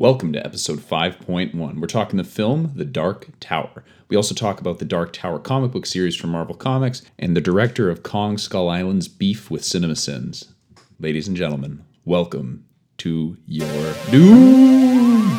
[0.00, 1.78] Welcome to episode 5.1.
[1.78, 3.84] We're talking the film The Dark Tower.
[4.08, 7.40] We also talk about the Dark Tower comic book series from Marvel Comics and the
[7.42, 10.54] director of Kong Skull Island's beef with CinemaSins.
[10.98, 12.64] Ladies and gentlemen, welcome
[12.96, 15.38] to your doom.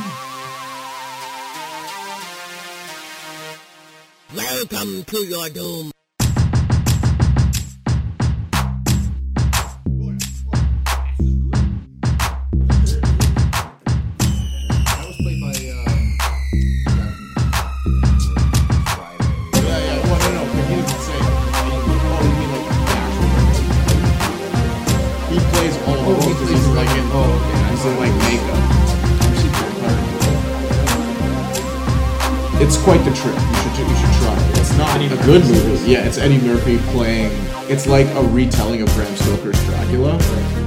[4.35, 5.91] Welcome to your doom.
[35.31, 35.89] Good movie.
[35.91, 37.31] Yeah, it's Eddie Murphy playing.
[37.69, 40.17] It's like a retelling of Bram Stoker's Dracula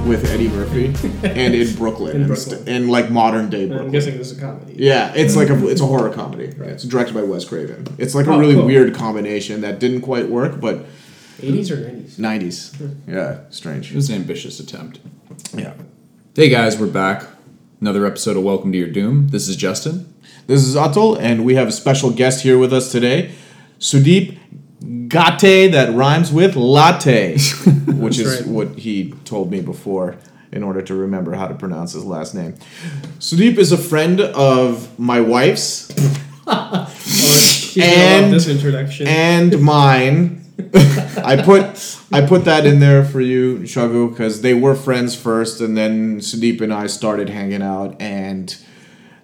[0.07, 0.85] with Eddie Murphy,
[1.23, 2.57] and in Brooklyn, In and Brooklyn.
[2.57, 3.85] st- in like modern day Brooklyn.
[3.87, 4.73] I'm guessing this is a comedy.
[4.77, 6.45] Yeah, it's like a it's a horror comedy.
[6.45, 7.85] It's directed by Wes Craven.
[7.99, 8.65] It's like a Oh, really cool.
[8.65, 10.85] weird combination that didn't quite work, but
[11.41, 12.17] 80s or 90s?
[12.17, 12.73] nineties.
[12.75, 12.87] Hmm.
[13.07, 13.91] Yeah, strange.
[13.91, 14.99] It was an ambitious attempt.
[15.53, 15.73] Yeah.
[16.35, 17.23] Hey guys, we're back.
[17.81, 19.27] Another episode of Welcome to Your Doom.
[19.27, 20.11] This is Justin.
[20.47, 23.31] This is Atul, and we have a special guest here with us today,
[23.79, 24.37] Sudeep
[25.09, 27.37] Gate, that rhymes with latte,
[27.87, 28.47] which is right.
[28.47, 30.17] what he told me before
[30.51, 32.53] in order to remember how to pronounce his last name.
[33.19, 35.89] Sudeep is a friend of my wife's
[37.77, 39.07] And- this introduction.
[39.07, 40.41] and mine.
[41.17, 45.59] I put I put that in there for you, Shagu, because they were friends first,
[45.59, 48.55] and then Sudeep and I started hanging out, and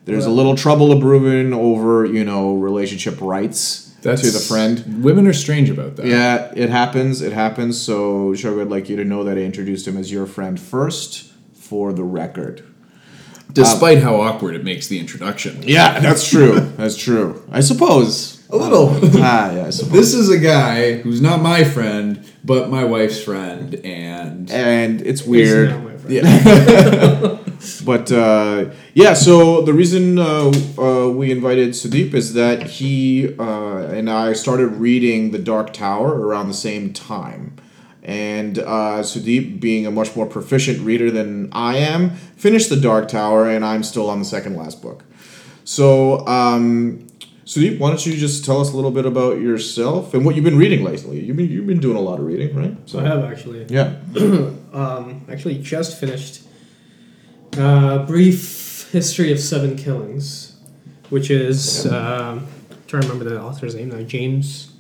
[0.04, 5.04] there's a little trouble brewing over you know relationship rights to the friend.
[5.04, 6.06] Women are strange about that.
[6.06, 7.22] Yeah, it happens.
[7.22, 7.80] It happens.
[7.80, 11.32] So, Shagu, I'd like you to know that I introduced him as your friend first,
[11.54, 12.64] for the record.
[13.54, 15.62] Despite how awkward it makes the introduction.
[15.64, 16.60] Yeah, that's true.
[16.78, 17.44] that's true.
[17.52, 18.38] I suppose.
[18.50, 18.90] A little.
[19.22, 19.92] Ah, yeah, I suppose.
[19.94, 25.22] This is a guy who's not my friend, but my wife's friend, and and it's
[25.22, 25.70] He's weird.
[25.70, 26.16] not my friend.
[26.16, 27.38] Yeah.
[27.86, 33.88] but uh, yeah, so the reason uh, uh, we invited Sudeep is that he uh,
[33.88, 37.56] and I started reading The Dark Tower around the same time.
[38.04, 43.08] And uh, Sudeep, being a much more proficient reader than I am, finished The Dark
[43.08, 45.04] Tower, and I'm still on the second last book.
[45.64, 47.08] So, um,
[47.46, 50.46] Sudeep, why don't you just tell us a little bit about yourself and what you've
[50.46, 51.20] been reading lately?
[51.20, 52.76] You've been, you've been doing a lot of reading, right?
[52.90, 53.66] So I have actually.
[53.70, 53.98] Yeah.
[54.72, 56.41] Um, actually, just finished
[57.58, 60.60] uh, Brief History of Seven Killings,
[61.10, 61.86] which is.
[61.86, 62.48] Um,
[62.92, 64.02] trying to remember the author's name now.
[64.02, 64.74] James.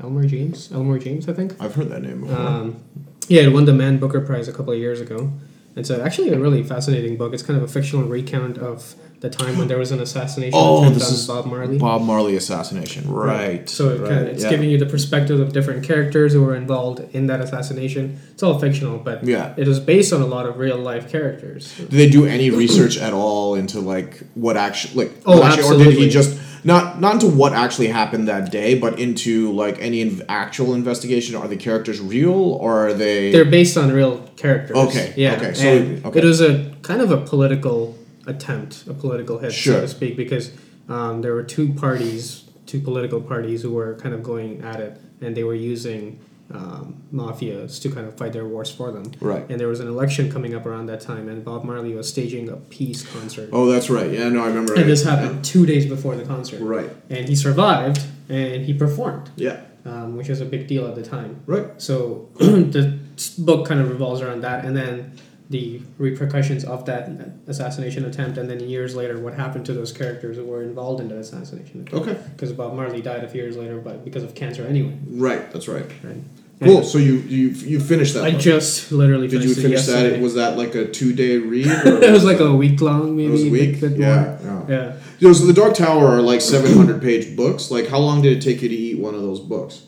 [0.00, 0.70] Elmer James?
[0.72, 1.60] Elmore James, I think.
[1.60, 2.38] I've heard that name before.
[2.38, 2.82] Um,
[3.28, 5.32] yeah, it won the Man Booker Prize a couple of years ago.
[5.74, 7.34] It's a, actually a really fascinating book.
[7.34, 10.78] It's kind of a fictional recount of the time when there was an assassination Oh,
[10.80, 11.78] attempt this on is Bob Marley.
[11.78, 13.10] Bob Marley assassination.
[13.10, 13.68] Right.
[13.68, 14.08] So it right.
[14.08, 14.50] kinda, it's yeah.
[14.50, 18.18] giving you the perspective of different characters who were involved in that assassination.
[18.32, 19.52] It's all fictional, but Yeah.
[19.58, 21.70] it was based on a lot of real life characters.
[21.76, 25.84] Did they do any research at all into like what actually like Oh, actually, or
[25.84, 30.02] did he just not not into what actually happened that day, but into like any
[30.04, 31.36] inv- actual investigation?
[31.36, 33.32] Are the characters real or are they?
[33.32, 34.76] They're based on real characters.
[34.78, 35.34] Okay, Yeah.
[35.36, 36.20] okay, so- and okay.
[36.20, 37.96] it was a kind of a political
[38.30, 39.74] attempt, a political hit, Sure.
[39.74, 40.50] so to speak, because
[40.88, 45.00] um, there were two parties, two political parties who were kind of going at it,
[45.20, 46.18] and they were using
[46.52, 49.04] um, mafias to kind of fight their wars for them.
[49.20, 49.44] Right.
[49.48, 52.48] And there was an election coming up around that time, and Bob Marley was staging
[52.48, 53.50] a peace concert.
[53.52, 54.10] oh, that's right.
[54.10, 54.74] Yeah, no, I remember.
[54.74, 55.10] And this Yeah.
[55.16, 56.60] happened two days before the concert.
[56.60, 56.90] Right.
[57.08, 59.60] And he survived, and he performed, Yeah.
[59.84, 61.36] um, which was a big deal at the time.
[61.46, 61.66] Right.
[61.78, 62.98] So the
[63.38, 65.12] book kind of revolves around that, and then
[65.50, 67.10] the repercussions of that
[67.48, 71.08] assassination attempt, and then years later, what happened to those characters who were involved in
[71.08, 72.08] that assassination attempt.
[72.08, 72.16] Okay.
[72.32, 74.96] Because Bob Marley died a few years later, but because of cancer anyway.
[75.08, 75.50] Right.
[75.52, 75.86] That's right.
[76.04, 76.16] Right.
[76.62, 76.76] Cool.
[76.78, 78.22] And So you you you finished that.
[78.24, 78.40] I book.
[78.40, 79.92] just literally Did you finish that?
[80.02, 80.20] yesterday.
[80.20, 81.66] Was that like a two day read?
[81.86, 83.28] Or it was like a week long, maybe.
[83.28, 83.80] It was a week.
[83.80, 84.38] bit Yeah.
[84.42, 84.66] more.
[84.68, 84.76] yeah.
[84.76, 84.96] Yeah.
[85.18, 87.70] You know, so the Dark Tower are like seven hundred page books.
[87.72, 89.86] Like, how long did it take you to eat one of those books?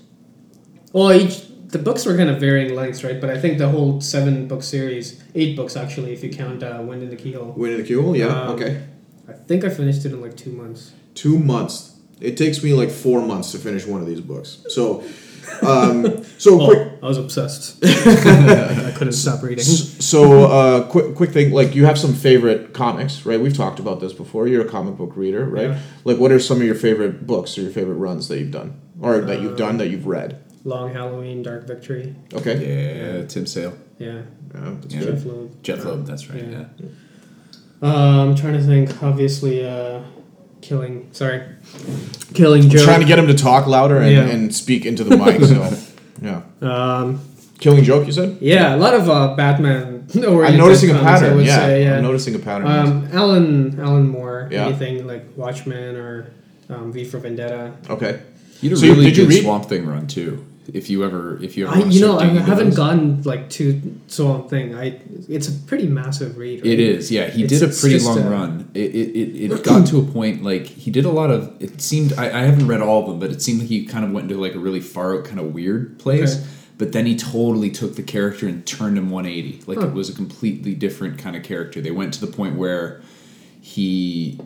[0.92, 3.19] Well, each the books were kind of varying lengths, right?
[3.20, 6.82] But I think the whole seven book series, eight books actually, if you count uh,
[6.82, 7.52] Wind in the Keyhole.
[7.52, 8.14] Wind in the Keyhole?
[8.14, 8.26] Yeah.
[8.26, 8.82] Um, okay.
[9.26, 10.92] I think I finished it in like two months.
[11.14, 11.98] Two months.
[12.20, 14.64] It takes me like four months to finish one of these books.
[14.69, 15.02] So,
[15.62, 16.92] um, so Oh, quick.
[17.02, 17.82] I was obsessed.
[17.84, 19.64] I couldn't stop reading.
[19.64, 21.52] So, uh, quick, quick thing.
[21.52, 23.40] Like, you have some favorite comics, right?
[23.40, 24.46] We've talked about this before.
[24.46, 25.70] You're a comic book reader, right?
[25.70, 25.80] Yeah.
[26.04, 28.78] Like, what are some of your favorite books or your favorite runs that you've done,
[29.00, 30.38] or that you've done that you've read?
[30.64, 32.14] Long Halloween, Dark Victory.
[32.32, 33.18] Okay.
[33.20, 33.74] Yeah, Tim Sale.
[33.98, 34.12] Yeah.
[34.54, 35.00] Yeah, that's Yeah.
[35.00, 35.14] good.
[35.16, 35.62] Jeph Loeb.
[35.62, 36.64] Jeph Loeb, that's right, Yeah.
[36.78, 36.86] yeah.
[37.82, 39.02] Uh, I'm trying to think.
[39.02, 40.00] Obviously, uh,
[40.60, 41.08] killing.
[41.12, 41.42] Sorry,
[42.34, 42.84] killing Joe.
[42.84, 44.22] Trying to get him to talk louder and, Yeah.
[44.28, 45.42] and speak into the mic.
[45.42, 45.68] So,
[46.22, 46.42] yeah.
[46.60, 47.20] Um,
[47.58, 48.38] Killing joke, you said?
[48.40, 50.04] yeah, a lot of uh, Batman.
[50.14, 51.36] I'm noticing a comics, I pattern.
[51.36, 51.96] would Yeah, say, yeah.
[51.96, 52.66] I'm noticing a pattern.
[52.66, 54.48] Um, Alan Alan Moore.
[54.50, 54.66] Yeah.
[54.66, 56.26] Anything like Watchmen or
[56.68, 57.72] um, V for Vendetta.
[57.90, 58.20] okay.
[58.60, 60.44] He had a So you- really did you good read- Swamp Thing run too.
[60.72, 64.48] If you ever, if you ever, I, you know, I haven't gotten like to Swamp
[64.48, 64.74] Thing.
[64.76, 66.60] I it's a pretty massive read.
[66.60, 66.72] Right?
[66.72, 67.26] It is, yeah.
[67.28, 68.70] He It's- did a pretty long uh, run.
[68.74, 71.52] It, it, it, it got to a point like he did a lot of.
[71.60, 74.04] It seemed I, I haven't read all of them, but it seemed like he kind
[74.04, 76.36] of went into like a really far out, kind of weird place.
[76.38, 76.46] Okay.
[76.78, 79.64] But then he totally took the character and turned him 180.
[79.66, 79.86] Like Huh.
[79.88, 81.80] it was a completely different kind of character.
[81.80, 83.02] They went to the point where
[83.60, 84.38] he.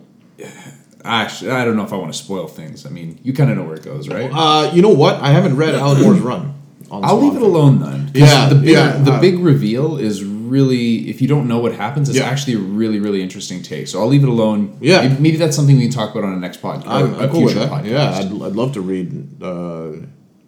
[1.03, 2.85] Actually, I don't know if I want to spoil things.
[2.85, 4.29] I mean, you kind of know where it goes, right?
[4.33, 5.15] Uh, you know what?
[5.21, 6.53] I haven't read Alan Moore's run.
[6.91, 8.11] on I'll leave it alone then.
[8.13, 11.73] Yeah, the big, yeah, the uh, big reveal is really if you don't know what
[11.73, 12.25] happens, it's Yeah.
[12.25, 13.87] actually a really really interesting take.
[13.87, 14.77] So I'll leave it alone.
[14.81, 15.01] Yeah.
[15.07, 16.87] maybe, maybe that's something we can talk about on a next podcast.
[16.87, 17.83] I'm, I'm a cool with future that.
[17.83, 17.89] podcast.
[17.89, 19.91] Yeah, I'd, I'd love to read uh,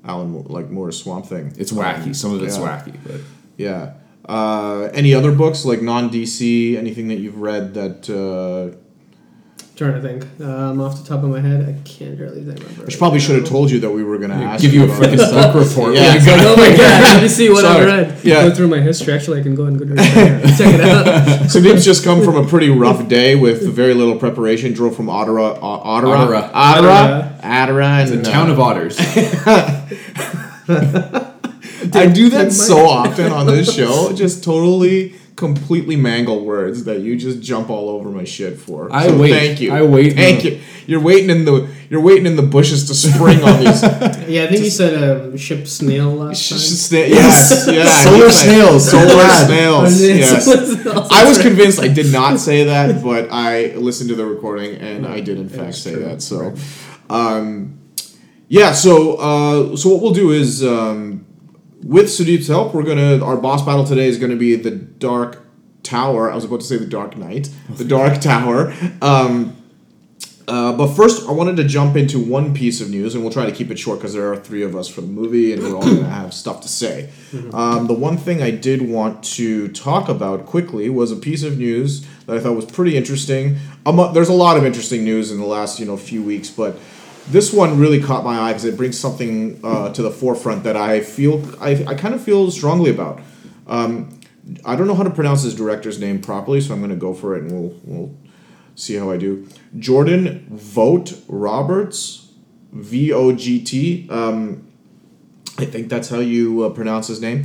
[0.05, 1.53] Alan Moore, like Moore's Swamp Thing.
[1.57, 2.03] it's wacky.
[2.05, 2.63] Um, Some of it's yeah.
[2.83, 3.21] wacky, but
[3.57, 3.93] Yeah.
[4.25, 6.77] Uh, any other books like non DC?
[6.77, 8.09] Anything that you've read that?
[9.79, 10.41] Uh, trying to think.
[10.41, 12.85] Um, off the top of my head, I can't really remember.
[12.87, 14.85] I probably should have told you that we were going to ask give you a
[14.85, 15.93] about freaking book report.
[15.99, 16.15] Yeah.
[16.15, 17.01] Yeah, oh my god!
[17.01, 18.23] Let me see what I read.
[18.23, 18.47] Yeah.
[18.47, 19.13] Go through my history.
[19.13, 21.49] Actually, I can go and go to check it out.
[21.49, 24.73] so Sandeep's just come from a pretty rough day with very little preparation.
[24.73, 26.51] Drove from Ottawa, uh, Ottawa, Ottawa.
[26.53, 28.97] Ottawa, Ottawa, and the town of otters.
[31.93, 34.13] I do that so often on this show.
[34.13, 38.93] Just totally, completely mangle words that you just jump all over my shit for.
[38.93, 39.31] I So wait.
[39.31, 39.71] Thank you.
[39.73, 40.13] I wait.
[40.13, 40.59] Thank you.
[40.85, 43.81] You're waiting in the you're waiting in the bushes to spring on these.
[44.29, 46.59] Yeah, I think you said um, ship snail last sh- time.
[46.59, 47.85] sh- sna- yes, yeah.
[48.03, 48.91] Solar snails.
[48.91, 50.01] Solar snails.
[50.01, 50.45] Yes.
[50.47, 50.85] Yes.
[51.19, 55.07] I was convinced I did not say that, but I listened to the recording and
[55.07, 56.03] I did in fact It's say true.
[56.03, 56.21] that.
[56.21, 56.53] So,
[57.09, 57.79] um,
[58.49, 58.73] yeah.
[58.73, 61.18] So, uh, so what we'll do is, um,
[61.83, 65.45] with Sudeep's help, we're gonna our boss battle today is gonna be the Dark
[65.83, 66.31] Tower.
[66.31, 68.73] I was about to say the Dark Knight, the Dark Tower.
[69.01, 69.55] Um,
[70.49, 73.45] uh, but first, I wanted to jump into one piece of news, and we'll try
[73.45, 75.75] to keep it short because there are three of us for the movie, and we're
[75.75, 77.09] all going to have stuff to say.
[77.53, 81.59] Um, the one thing I did want to talk about quickly was a piece of
[81.59, 83.57] news that I thought was pretty interesting.
[83.85, 86.77] Um, there's a lot of interesting news in the last you know few weeks, but
[87.29, 90.75] this one really caught my eye because it brings something uh, to the forefront that
[90.75, 93.21] I feel I, I kind of feel strongly about.
[93.67, 94.19] Um,
[94.65, 97.13] I don't know how to pronounce his director's name properly, so I'm going to go
[97.13, 98.17] for it, and we'll we'll
[98.75, 99.47] see how I do.
[99.77, 102.31] Jordan Vogt Roberts,
[102.71, 104.07] V O G T.
[104.09, 104.67] Um,
[105.57, 107.43] I think that's how you uh, pronounce his name.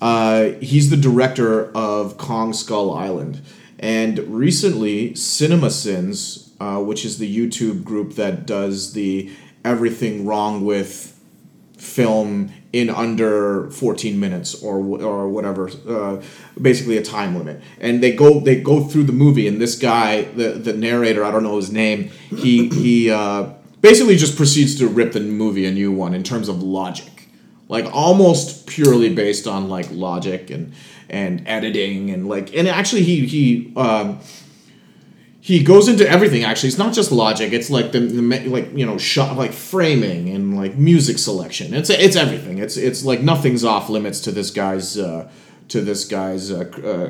[0.00, 3.40] Uh, he's the director of Kong Skull Island.
[3.78, 9.30] And recently, CinemaSins, uh, which is the YouTube group that does the
[9.64, 11.10] everything wrong with
[11.76, 16.22] film in under 14 minutes or or whatever uh,
[16.60, 17.60] basically a time limit.
[17.80, 21.30] And they go they go through the movie and this guy the the narrator I
[21.30, 23.50] don't know his name he he uh,
[23.82, 27.28] basically just proceeds to rip the movie a new one in terms of logic.
[27.68, 30.72] Like almost purely based on like logic and
[31.10, 34.20] and editing and like and actually he he um
[35.50, 38.22] he goes into everything actually it's not just logic it's like the, the
[38.56, 43.04] like you know shot like framing and like music selection it's it's everything it's it's
[43.04, 45.28] like nothing's off limits to this guy's uh
[45.68, 47.08] to this guy's uh, uh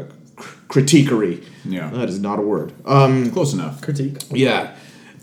[0.69, 1.91] critiquery Yeah.
[1.91, 3.81] that is not a word um Close enough.
[3.81, 4.17] Critique.
[4.33, 4.75] yeah,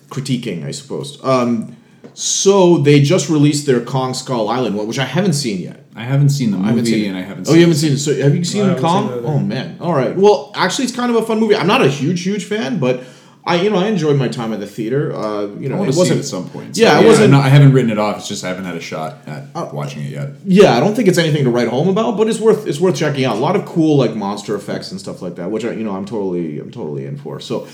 [0.10, 1.10] critiquing, I suppose.
[1.24, 1.76] Um,
[2.14, 5.78] so they just released their Kong Skull Island one, which I haven't seen yet.
[5.96, 7.08] I haven't seen the movie, I haven't seen it.
[7.10, 7.48] and I haven't.
[7.50, 7.98] Oh, you haven't seen it.
[8.00, 9.04] So have you seen I haven't Kong?
[9.10, 9.78] seen oh man.
[9.80, 10.14] All right.
[10.16, 11.56] Well, actually, it's kind of a fun movie.
[11.56, 13.04] I'm not a huge, huge fan, but
[13.44, 15.14] I, you know, I enjoyed my time at the theater.
[15.16, 16.78] Uh, you know, it see it wasn't at some point.
[16.78, 18.18] Yeah, it wasn't- not- I haven't written it off.
[18.20, 20.30] It's just I haven't had a shot at watching it yet.
[20.46, 22.96] yeah, I don't think it's anything to write home about, but it's worth it's worth
[22.96, 23.38] checking out.
[23.38, 25.96] A lot of cool like monster effects and stuff like that, which I, you know
[25.96, 27.40] I'm totally I'm totally in for.
[27.40, 27.68] So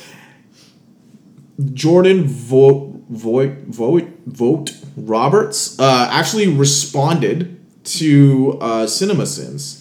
[1.74, 9.77] Jordan Vogt Vogt Vogt Vogt Roberts uh, actually responded to uh, CinemaSins,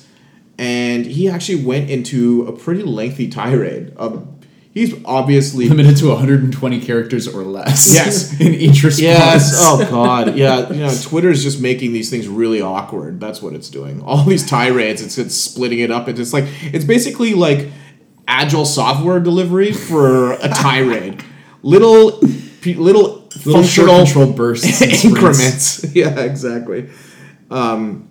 [0.58, 3.92] and he actually went into a pretty lengthy tirade.
[3.96, 4.38] Um,
[4.72, 7.92] he's obviously Limited to 120 characters or less.
[7.94, 8.40] Yes.
[8.40, 9.00] in each response.
[9.00, 9.52] Yes.
[9.62, 10.36] Oh God.
[10.36, 10.70] Yeah.
[10.70, 13.20] You know, Twitter is just making these things really awkward.
[13.20, 14.02] That's what it's doing.
[14.02, 15.02] All these tirades.
[15.02, 16.08] It's it's splitting it up.
[16.08, 17.68] It's just like it's basically like
[18.28, 21.24] agile software delivery for a tirade.
[21.62, 22.20] Little,
[22.64, 25.84] little, Little short functional controlled bursts and increments.
[25.94, 26.20] Yeah.
[26.20, 26.90] Exactly.
[27.50, 28.05] Um,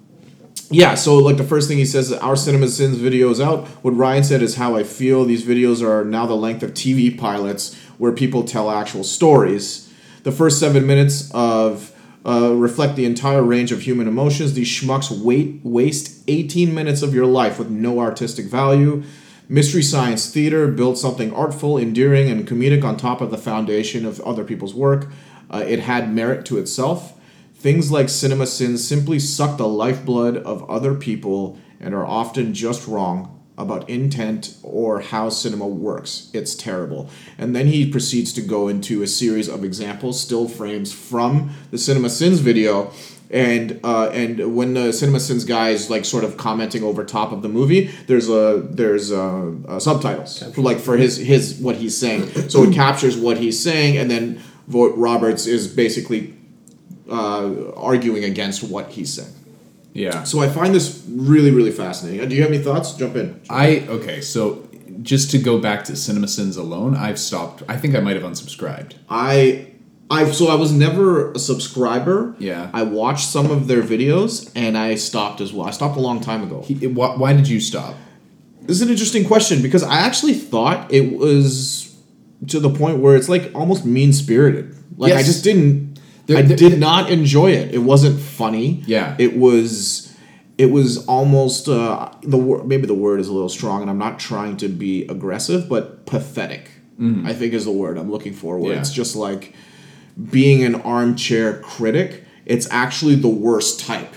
[0.75, 3.65] yeah, so like the first thing he says, our Cinema Sins video is out.
[3.81, 5.23] What Ryan said is how I feel.
[5.23, 9.89] These videos are now the length of TV pilots where people tell actual stories.
[10.23, 11.93] The first seven minutes of
[12.25, 14.53] uh, reflect the entire range of human emotions.
[14.53, 19.03] These schmucks wait, waste 18 minutes of your life with no artistic value.
[19.47, 24.19] Mystery Science Theater built something artful, endearing, and comedic on top of the foundation of
[24.21, 25.07] other people's work.
[25.49, 27.14] Uh, it had merit to itself.
[27.65, 32.87] Things like Cinema Sins simply suck the lifeblood of other people and are often just
[32.87, 36.29] wrong about intent or how cinema works.
[36.31, 37.09] It's terrible.
[37.39, 41.79] And then he proceeds to go into a series of examples, still frames from the
[41.79, 42.91] Cinema Sins video.
[43.31, 47.31] And uh, and when the Cinema Sins guy is like sort of commenting over top
[47.31, 51.77] of the movie, there's a there's uh uh subtitles for, like for his his what
[51.77, 52.29] he's saying.
[52.47, 56.35] So it captures what he's saying, and then Roberts is basically
[57.09, 59.33] uh, arguing against what he's saying.
[59.93, 60.23] Yeah.
[60.23, 62.21] So I find this really, really fascinating.
[62.21, 62.93] Uh, Do you have any thoughts?
[62.93, 63.41] Jump in.
[63.49, 64.67] I okay, so
[65.01, 67.63] just to go back to CinemaSins alone, I've stopped.
[67.69, 68.95] I think I might have unsubscribed.
[69.09, 69.67] I,
[70.09, 72.35] I so I was never a subscriber.
[72.39, 72.69] Yeah.
[72.73, 75.67] I watched some of their videos and I stopped as well.
[75.67, 76.61] I stopped a long time ago.
[76.61, 77.95] He, why, why did you stop?
[78.61, 81.95] This is an interesting question because I actually thought it was
[82.47, 84.75] to the point where it's like almost mean spirited.
[84.97, 85.94] Like I just didn't.
[86.27, 87.73] There- I there- did not enjoy it.
[87.73, 88.83] It wasn't funny.
[88.87, 89.15] Yeah.
[89.19, 90.11] It was.
[90.57, 93.97] It was almost uh, the wor- maybe the word is a little strong, and I'm
[93.97, 96.69] not trying to be aggressive, but pathetic.
[97.25, 98.57] I think is the word I'm looking for.
[98.57, 98.75] Where Mm-hmm.
[98.75, 98.79] Yeah.
[98.79, 99.53] it's just like
[100.31, 102.23] being an armchair critic.
[102.45, 104.13] It's actually the worst type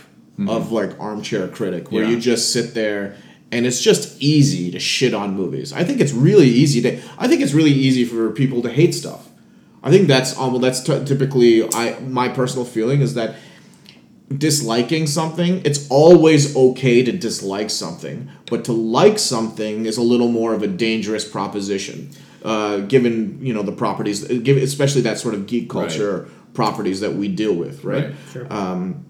[0.46, 2.10] of like armchair critic, where Mm-hmm.
[2.12, 2.16] Yeah.
[2.16, 3.16] you just sit there
[3.50, 5.72] and it's just easy to shit on movies.
[5.72, 7.00] I think it's really easy to.
[7.18, 9.27] I think it's really easy for people to hate stuff.
[9.82, 13.36] I think that's um, almost that's t- typically I my personal feeling is that
[14.36, 20.28] disliking something it's always okay to dislike something but to like something is a little
[20.28, 22.10] more of a dangerous proposition
[22.44, 27.00] uh, given you know the properties uh, given especially that sort of geek culture properties
[27.00, 28.52] that we deal with right, Right, Sure.
[28.52, 29.06] Um,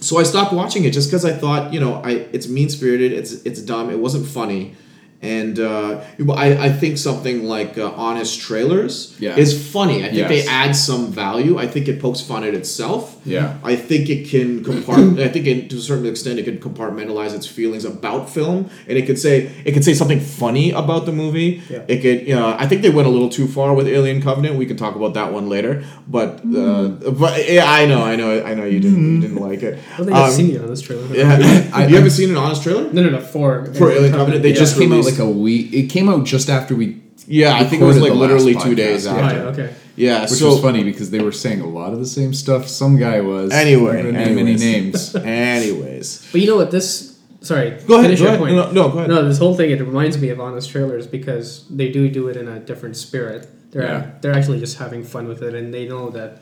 [0.00, 3.12] so I stopped watching it just because I thought, you know, I it's mean spirited,
[3.12, 4.74] it's it's dumb, it wasn't funny,
[5.22, 6.02] and uh,
[6.34, 9.36] I I think something like uh, honest trailers Yeah.
[9.36, 10.04] is funny.
[10.04, 11.58] I think they add some value.
[11.58, 13.15] I think it pokes fun at itself.
[13.26, 13.58] Yeah.
[13.64, 15.20] I think it can compart.
[15.20, 18.96] I think it, to a certain extent it can compartmentalize its feelings about film, and
[18.96, 21.62] it could say it could say something funny about the movie.
[21.68, 21.84] Yeah.
[21.88, 22.26] It could.
[22.28, 24.56] You know, I think they went a little too far with Alien Covenant.
[24.56, 25.84] We can talk about that one later.
[26.08, 29.62] But uh, but yeah, I know, I know, I know you didn't you didn't like
[29.62, 29.78] it.
[29.92, 31.06] I don't think I've Um, seen it on this trailer.
[31.14, 31.70] yeah.
[31.74, 32.92] I- you haven't seen an honest trailer?
[32.92, 33.20] No, no, no.
[33.20, 35.72] For For Alien Covenant, they It just just came out like a week.
[35.72, 37.02] It came out just after we.
[37.26, 39.12] Yeah, I think it was like literally two podcast, days yeah.
[39.12, 39.36] after.
[39.36, 39.74] Right, okay.
[39.96, 42.68] Yeah, Which so was funny because they were saying a lot of the same stuff.
[42.68, 43.50] Some guy was.
[43.52, 45.14] Anyway, I'm not gonna any names.
[45.60, 46.70] anyways, But you know what?
[46.70, 47.18] This.
[47.40, 47.70] Sorry.
[47.86, 48.40] Go ahead, Finish go your ahead.
[48.40, 48.56] point.
[48.56, 49.10] No, no, go ahead.
[49.10, 52.36] No, this whole thing it reminds me of honest trailers because they do do it
[52.36, 53.46] in a different spirit.
[53.72, 54.10] They're Yeah.
[54.20, 56.40] they're actually just having fun with it, and they know that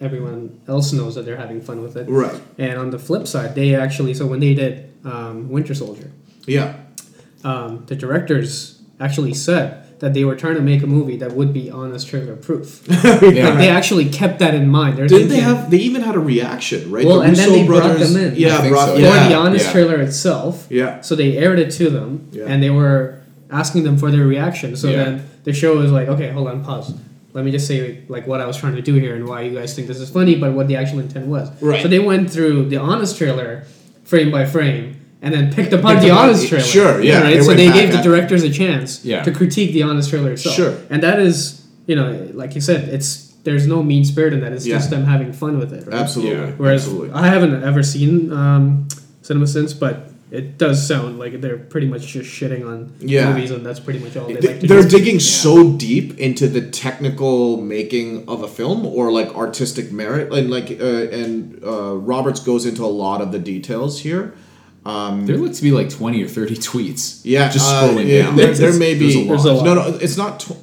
[0.00, 2.08] everyone else knows that they're having fun with it.
[2.08, 2.40] right.
[2.58, 6.10] And on the flip side, they actually so when they did um, Winter Soldier,
[6.46, 6.74] Yeah,
[7.44, 11.52] um, the directors actually said that they were trying to make a movie that would
[11.52, 12.86] be honest trailer proof.
[13.10, 14.96] Like, they actually kept that in mind.
[14.96, 15.70] They're didn't they have?
[15.70, 17.04] They even had a reaction, right?
[17.04, 18.34] Well, the and then Russo they brought them in.
[18.36, 19.72] Yeah, I brought, so, for yeah, the honest yeah.
[19.72, 20.66] trailer itself.
[20.70, 21.00] Yeah.
[21.02, 22.44] So they aired it to them, Yeah.
[22.46, 24.74] and they were asking them for their reaction.
[24.76, 25.04] So Yeah.
[25.04, 26.94] then the show was like, okay, hold on, pause.
[27.32, 29.54] Let me just say like what I was trying to do here and why you
[29.54, 31.50] guys think this is funny, but what the actual intent was.
[31.62, 31.82] Right.
[31.82, 33.64] So they went through the honest trailer,
[34.04, 36.64] frame by frame, and then picked apart Picked the apart- honest trailer.
[36.64, 37.42] sure, yeah, Right.
[37.42, 39.22] So they gave the at- directors a chance Yeah.
[39.22, 40.54] to critique the honest trailer itself.
[40.56, 40.74] Sure.
[40.88, 44.52] And that is, you know, like you said, it's there's no mean spirit in that.
[44.52, 44.76] It's Yeah.
[44.76, 45.86] just them having fun with it.
[45.86, 45.94] Right?
[45.96, 46.50] Absolutely, Yeah.
[46.58, 47.12] Whereas absolutely.
[47.12, 48.86] I haven't ever seen um,
[49.22, 53.32] Cinema Sins, but it does sound like they're pretty much just shitting on Yeah.
[53.32, 54.88] movies, and that's pretty much all they They- like to They're do.
[54.98, 60.50] digging so deep into the technical making of a film or like artistic merit, and
[60.50, 64.34] like uh, and uh, Roberts goes into a lot of the details here.
[64.90, 67.20] Um, There looks to be like twenty or thirty tweets.
[67.24, 68.36] yeah, just uh, scrolling yeah, down.
[68.36, 69.64] There, there may be There's a lot.
[69.64, 69.82] no, no.
[70.06, 70.40] It's not.
[70.40, 70.56] Tw-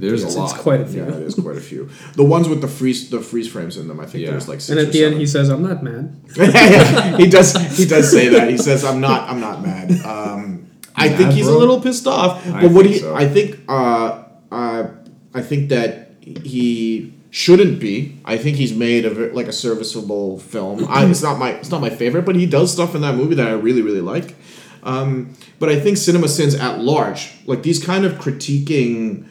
[0.00, 0.60] There's It's, a it's lot.
[0.66, 1.04] quite a few.
[1.04, 1.88] yeah, there's quite a few.
[2.14, 3.98] The ones with the freeze, the freeze frames in them.
[4.00, 4.32] I think Yeah.
[4.32, 4.68] there's like six.
[4.70, 6.04] And or at the end, he says, "I'm not mad."
[7.22, 7.54] he does.
[7.78, 8.50] He does say that.
[8.50, 9.20] He says, "I'm not.
[9.30, 12.46] I'm not mad." Um, I Mad, think he's a little pissed off.
[12.46, 13.14] I But what think he, so.
[13.14, 14.82] I think, uh, uh,
[15.34, 15.90] I think that
[16.24, 18.18] he shouldn't be.
[18.24, 20.86] I think he's made a like a serviceable film.
[20.88, 21.50] I, it's not my.
[21.50, 24.00] It's not my favorite, but he does stuff in that movie that I really, really
[24.00, 24.34] like.
[24.82, 29.28] Um, but I think Cinema Sins at large, like these kind of critiquing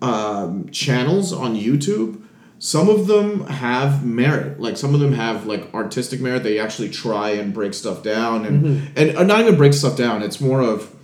[0.00, 2.22] um, channels on YouTube,
[2.58, 4.58] some of them have merit.
[4.58, 6.42] Like some of them have like artistic merit.
[6.42, 10.22] They actually try and break stuff down, and and uh, not even break stuff down.
[10.22, 10.96] It's more of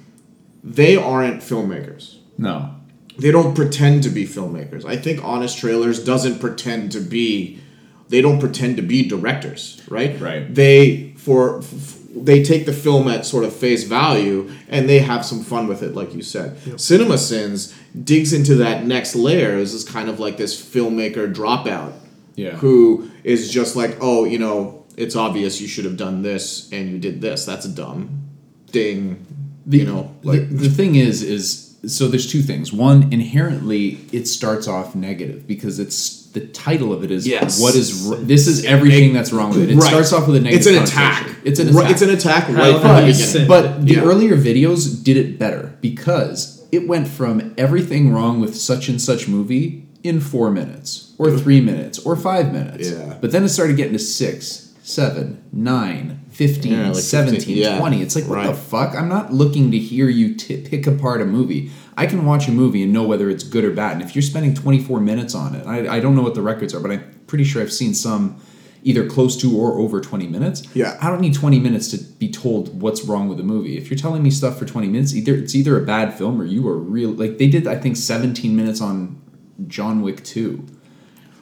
[0.65, 2.21] they aren't filmmakers.
[2.39, 2.75] No.
[3.19, 4.85] They don't pretend to be filmmakers.
[4.85, 7.61] I think Honest Trailers doesn't pretend to be.
[8.09, 10.19] They don't pretend to be directors, right?
[10.21, 10.55] Right.
[10.55, 11.59] They for.
[11.59, 15.67] f- they take the film at sort of face value and they have some fun
[15.67, 16.79] with it, like you said.
[16.79, 19.57] Cinema Sins digs into that next layer.
[19.57, 21.95] This is kind of like this filmmaker dropout
[22.37, 22.51] Yeah.
[22.57, 26.91] who is just like, oh, you know, it's obvious you should have done this and
[26.91, 27.47] you did this.
[27.47, 28.29] That's a dumb.
[28.73, 29.25] Ding.
[29.65, 32.73] The, you know, the- like the, thing is, is so there's two things.
[32.73, 37.61] One, inherently, it starts off negative because it's the title of it is Yes.
[37.61, 39.71] what is r- this is everything that's wrong with it.
[39.71, 39.89] It Right.
[39.89, 40.67] starts off with a negative.
[40.67, 41.31] it's an attack.
[41.45, 41.91] It's an attack.
[41.91, 43.49] It's an attack How right from the beginning.
[43.49, 44.03] But the Yeah.
[44.03, 49.29] earlier videos did it better because it went from everything wrong with such and such
[49.29, 52.91] movie in four minutes, or three minutes, or five minutes.
[52.91, 53.15] Yeah.
[53.21, 57.79] But then it started getting to six, seven, nine, 15, Yeah, like 17, 15, yeah.
[57.79, 58.03] 20.
[58.03, 58.95] It's like, what the fuck?
[58.95, 61.71] I'm not looking to hear you t- pick apart a movie.
[61.97, 63.93] I can watch a movie and know whether it's good or bad.
[63.93, 66.75] And if you're spending 24 minutes on it, I, I don't know what the records
[66.75, 68.41] are, but I'm pretty sure I've seen some
[68.85, 70.63] either close to or over 20 minutes.
[70.75, 70.99] Yeah.
[71.01, 73.77] I don't need 20 minutes to be told what's wrong with the movie.
[73.77, 76.45] If you're telling me stuff for 20 minutes, either it's either a bad film or
[76.45, 77.11] you are real.
[77.11, 79.21] Like they did, I think, 17 minutes on
[79.69, 80.67] John Wick 2.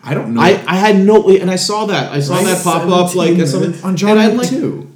[0.02, 0.40] I don't know.
[0.40, 2.10] I, I had no and I saw that.
[2.12, 2.44] I saw Right.
[2.46, 4.86] that pop up like as something on John and I Wick like 2.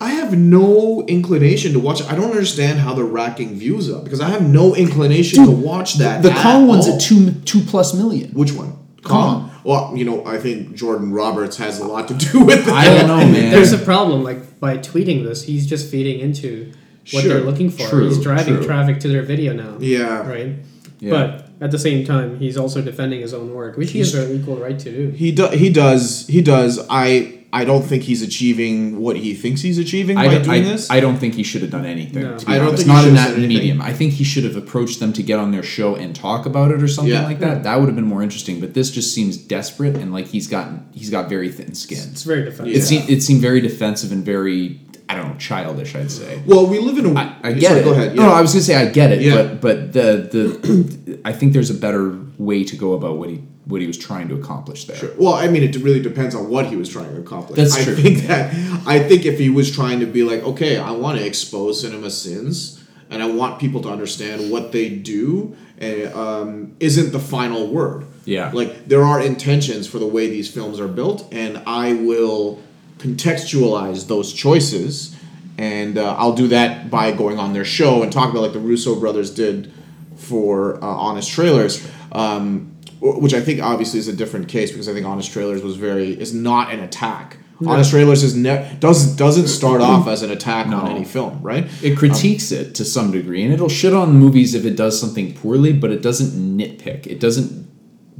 [0.00, 2.10] I have no inclination to watch it.
[2.10, 5.94] I don't understand how they're racking views up because I have no inclination to watch
[5.94, 6.22] that.
[6.22, 6.94] The at Kong one's all.
[6.94, 8.30] at two two plus million.
[8.30, 8.76] Which one?
[9.02, 9.50] Kong.
[9.64, 12.72] Well, you know, I think Jordan Roberts has a lot to do with it.
[12.72, 13.50] I don't know, man.
[13.50, 14.22] There's a problem.
[14.22, 16.72] Like by tweeting this, he's just feeding into
[17.12, 17.34] what Sure.
[17.34, 17.86] they're looking for.
[17.88, 18.64] True, he's driving true.
[18.66, 19.76] traffic to their video now.
[19.80, 20.26] Yeah.
[20.28, 20.54] Right.
[21.00, 21.10] Yeah.
[21.10, 24.30] But at the same time, he's also defending his own work, which he has an
[24.32, 25.10] equal right to do.
[25.10, 26.84] He do, he does he does.
[26.88, 30.62] I I don't think he's achieving what he thinks he's achieving I by don't, doing
[30.66, 30.90] I, this.
[30.90, 32.22] I don't think he should have done anything.
[32.22, 32.36] No.
[32.36, 32.84] To be I don't honest.
[32.84, 33.48] think he not should in have that anything.
[33.48, 33.80] medium.
[33.80, 36.70] I think he should have approached them to get on their show and talk about
[36.72, 37.22] it or something Yeah.
[37.24, 37.62] like that.
[37.62, 38.60] That would have been more interesting.
[38.60, 42.06] But this just seems desperate and like he's gotten he's got very thin skin.
[42.12, 42.76] It's very defensive.
[42.76, 45.94] It seemed it seemed very defensive and very I don't know childish.
[45.94, 46.42] I'd say.
[46.44, 47.18] well, we live in a.
[47.18, 47.84] I, I get sorry, it.
[47.84, 48.14] Go ahead.
[48.14, 49.36] No, no, I was gonna say I get it, Yeah.
[49.36, 53.40] but but the the I think there's a better way to go about what he
[53.68, 54.96] what he was trying to accomplish there.
[54.96, 55.10] Sure.
[55.18, 57.56] Well, I mean, it really depends on what he was trying to accomplish.
[57.56, 57.96] That's I true.
[57.96, 58.54] think that
[58.86, 62.10] I think if he was trying to be like, okay, I want to expose cinema
[62.10, 67.66] sins, and I want people to understand what they do, and um, isn't the final
[67.68, 68.06] word.
[68.24, 68.50] Yeah.
[68.52, 72.62] Like there are intentions for the way these films are built, and I will
[72.98, 75.14] contextualize those choices,
[75.58, 78.60] and uh, I'll do that by going on their show and talk about like the
[78.60, 79.72] Russo brothers did
[80.16, 84.92] for uh, Honest Trailers, um, which I think obviously is a different case because I
[84.94, 87.38] think Honest Trailers was very is not an attack.
[87.66, 91.66] Honest Trailers is ne- does doesn't start off as an attack on any film, right?
[91.82, 95.34] It critiques it to some degree, and it'll shit on movies if it does something
[95.34, 97.06] poorly, but it doesn't nitpick.
[97.08, 97.66] It doesn't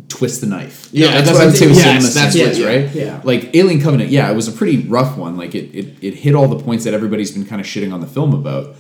[0.09, 0.89] twist the knife.
[0.91, 2.95] Yeah, that's it what I would doesn't- say with yes, that's what- yeah, right?
[2.95, 3.21] yeah.
[3.23, 5.37] Like Alien Covenant, yeah, it was a pretty rough one.
[5.37, 8.01] Like it, it, it hit all the points that everybody's been kind of shitting on
[8.01, 8.75] the film about,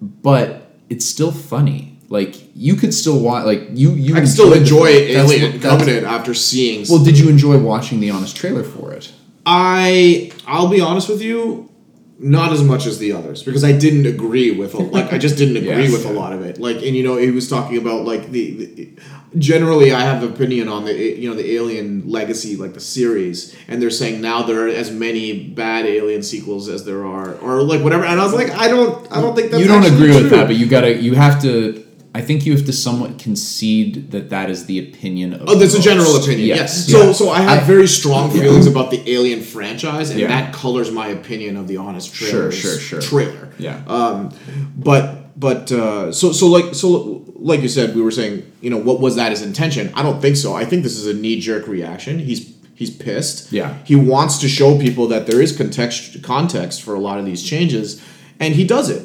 [0.00, 1.91] but it's still funny.
[2.12, 3.46] Like you could still watch.
[3.46, 5.14] Like you, you I can still enjoy.
[5.14, 6.84] That's Alien Covenant after seeing.
[6.86, 9.10] Well, did you enjoy watching the honest trailer for it?
[9.46, 11.70] I I'll be honest with you,
[12.18, 15.38] not as much as the others because I didn't agree with a, like I just
[15.38, 15.92] didn't agree Yes.
[15.92, 16.58] with a lot of it.
[16.60, 18.90] Like and you know he was talking about like the, the
[19.38, 23.56] generally I have an opinion on the you know the Alien Legacy like the series
[23.68, 27.62] and they're saying now there are as many bad Alien sequels as there are or
[27.62, 30.10] like whatever and I was like I don't I don't think that's you don't agree
[30.14, 30.92] with that, but you gotta.
[30.94, 31.86] You have to.
[32.14, 35.48] I think you have to somewhat concede that that is the opinion of.
[35.48, 36.46] Oh, that's a general opinion.
[36.46, 36.86] Yes.
[36.86, 36.90] Yes.
[36.92, 37.12] So, Yeah.
[37.12, 40.28] so I have I- very strong feelings about the Alien franchise, and Yeah.
[40.28, 42.52] that colors my opinion of the Honest Trailer.
[42.52, 43.00] Sure, sure, sure.
[43.00, 43.48] trailer.
[43.58, 43.80] Yeah.
[43.86, 44.30] Um,
[44.76, 48.76] but but uh, so so like so like you said, we were saying, you know,
[48.78, 49.90] what was that his intention?
[49.94, 50.52] I don't think so.
[50.54, 52.18] I think this is a knee jerk reaction.
[52.18, 53.50] He's he's pissed.
[53.52, 53.74] Yeah.
[53.84, 57.42] He wants to show people that there is context context for a lot of these
[57.42, 58.00] changes,
[58.38, 59.02] and he does it.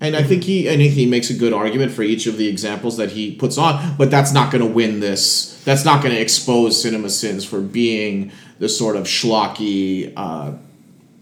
[0.00, 2.46] And I think he I think he makes a good argument for each of the
[2.46, 5.60] examples that he puts on, but that's not going to win this.
[5.64, 8.30] That's not going to expose Cinema Sins for being
[8.60, 10.52] the sort of schlocky, uh,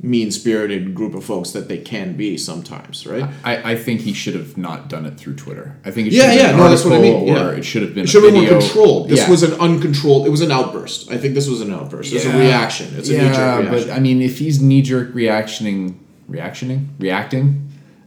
[0.03, 3.25] mean spirited group of folks that they can be sometimes, right?
[3.43, 5.75] I, I think he should have not done it through Twitter.
[5.87, 7.47] I think it Yeah, should have yeah, no, that's what I mean, yeah.
[7.47, 8.05] or it should have been.
[8.05, 9.09] It a should have been more controlled.
[9.09, 9.31] This Yeah.
[9.31, 10.27] was an uncontrolled.
[10.27, 11.11] It was an outburst.
[11.11, 12.13] I think this was an outburst.
[12.13, 12.93] It's a reaction.
[12.97, 13.89] It's a knee-jerk reaction.
[13.89, 17.66] but I mean, if he's knee jerk reactioning, reactioning, reacting,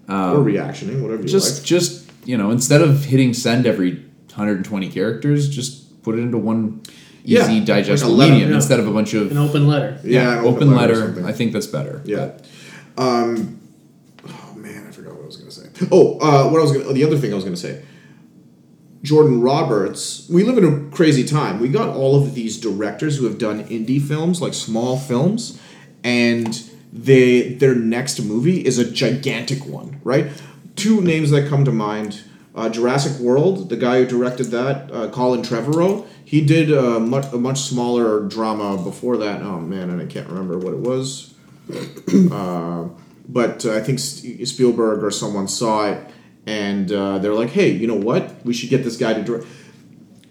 [0.10, 1.66] or reactioning, whatever you just like.
[1.66, 3.96] just you know, instead of hitting send every
[4.28, 6.82] 120 characters, just put it into one
[7.24, 8.56] Yeah, easy, digestible like medium yeah.
[8.56, 10.00] instead of a bunch of An open letter.
[10.04, 11.28] Yeah, an open, open letter letter.
[11.28, 12.02] I think that's better.
[12.06, 12.32] Yeah.
[12.98, 13.60] Um,
[14.28, 15.70] oh man, I forgot what I was gonna say.
[15.92, 16.86] Oh, uh, what I was gonna.
[16.86, 17.84] Oh, the other thing I was gonna say.
[19.02, 20.28] Jordan Roberts.
[20.30, 21.60] We live in a crazy time.
[21.60, 25.60] We got all of these directors who have done indie films, like small films,
[26.04, 30.28] and they their next movie is a gigantic one, right?
[30.76, 32.24] Two names that come to mind:
[32.56, 36.06] uh, Jurassic World, the guy who directed that, uh, Colin Trevorrow.
[36.24, 39.42] He did a much a much smaller drama before that.
[39.42, 41.34] Oh man, and I can't remember what it was
[43.30, 46.10] but uh, I think Spielberg or someone saw it
[46.46, 48.44] and uh, they're like, hey, you know what?
[48.44, 49.46] We should get this guy to direct.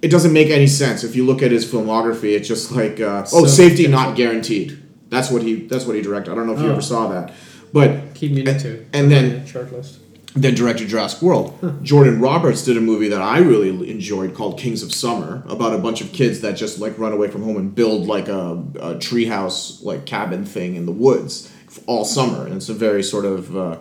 [0.02, 2.34] It doesn't make any sense if you look at his filmography.
[2.36, 4.77] It's just like, uh, oh, So- safety not guaranteed.
[5.10, 5.66] That's what he.
[5.66, 6.32] That's what he directed.
[6.32, 6.72] I don't know if you Oh.
[6.72, 7.32] ever saw that,
[7.72, 8.84] but Keep to.
[8.92, 9.96] and then shortlist.
[10.34, 11.54] then directed Jurassic World.
[11.82, 15.78] Jordan Roberts did a movie that I really enjoyed called Kings of Summer about a
[15.78, 18.94] bunch of kids that just like run away from home and build like a, a
[18.96, 21.50] treehouse like cabin thing in the woods
[21.86, 22.44] all summer.
[22.44, 23.76] And it's a very sort of uh,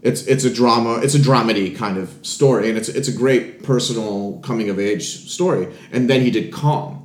[0.00, 3.62] it's it's a drama it's a dramedy kind of story and it's it's a great
[3.62, 5.68] personal coming of age story.
[5.92, 7.01] And then he did Kong.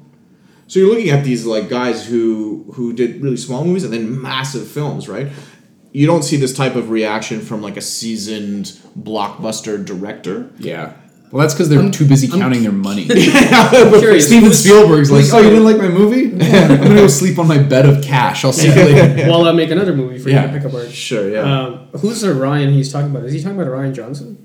[0.67, 4.21] So you're looking at these like guys who who did really small movies and then
[4.21, 5.27] massive films, right?
[5.93, 8.65] You don't see this type of reaction from like a seasoned
[8.99, 10.51] blockbuster director.
[10.59, 10.93] Yeah.
[11.31, 13.05] Well, that's because they're too busy counting their money.
[13.05, 14.27] Curious.
[14.27, 16.31] Steven Spielberg's like, oh, you didn't like my movie?
[16.45, 18.45] I'm gonna go sleep on my bed of cash.
[18.45, 19.27] I'll see you later.
[19.29, 20.45] While I make another movie for Yeah.
[20.45, 20.89] you to pick apart.
[20.91, 21.41] Sure, yeah.
[21.63, 23.25] Um, who's the Ryan he's talking about?
[23.25, 24.43] Is he talking about Rian Johnson?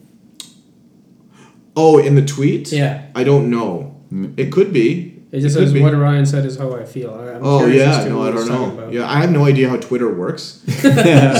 [1.76, 2.70] oh, in the tweet?
[2.72, 3.06] Yeah.
[3.14, 3.96] I don't know.
[4.36, 5.11] It could be.
[5.32, 7.14] It just could says what Ryan said is how I feel.
[7.14, 8.90] I'm Oh yeah, no, I don't know.
[8.90, 10.60] Yeah, I have no idea how Twitter works.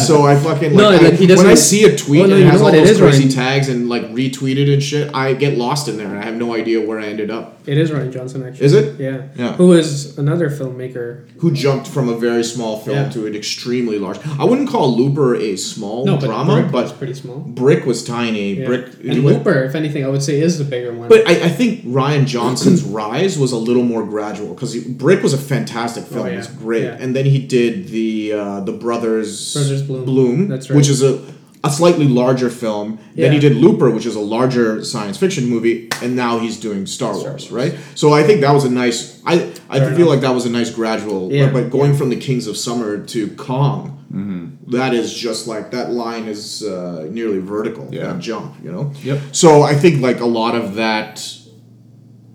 [0.06, 2.50] so I fucking like, No, like, when I see a tweet Well, no, and it
[2.50, 5.88] has all those is crazy Ryan- tags and like retweeted and shit, I get lost
[5.88, 7.58] in there and I have no idea where I ended up.
[7.66, 8.64] It is Rian Johnson actually.
[8.64, 8.98] Is it?
[8.98, 9.28] Yeah.
[9.36, 9.52] Yeah.
[9.56, 11.28] Who is another filmmaker?
[11.40, 13.08] Who jumped from a very small film Yeah.
[13.10, 14.18] to an extremely large?
[14.38, 17.40] I wouldn't call Looper a small No, but drama, Brick but was pretty small.
[17.40, 18.54] Brick was tiny.
[18.54, 18.66] Yeah.
[18.66, 21.08] Brick and Looper, if anything, I would say is the bigger one.
[21.08, 25.32] But I, I think Rian Johnson's rise was a little more gradual because Brick was
[25.34, 26.26] a fantastic film.
[26.26, 26.34] Oh, yeah.
[26.34, 26.96] It was great, Yeah.
[27.00, 30.48] and then he did the uh, the Brothers Brothers Bloom.
[30.48, 30.76] That's right.
[30.76, 31.20] which is a
[31.64, 32.98] a slightly larger film.
[33.14, 36.86] Then he did Looper, which is a larger science fiction movie, and now he's doing
[36.86, 37.52] Star, Star Wars, Wars.
[37.52, 37.78] right?
[37.94, 39.22] So I think that was a nice.
[39.24, 39.34] I
[39.70, 40.08] I Fair feel enough.
[40.08, 41.32] like that was a nice gradual.
[41.32, 41.50] Yeah.
[41.52, 43.98] But, but going from the Kings of Summer to Kong.
[44.12, 44.72] Mm-hmm.
[44.72, 47.88] that is just like that line is uh, nearly vertical.
[47.90, 48.08] Yeah.
[48.12, 48.92] That jump, you know.
[49.02, 49.18] Yep.
[49.32, 51.26] So I think like a lot of that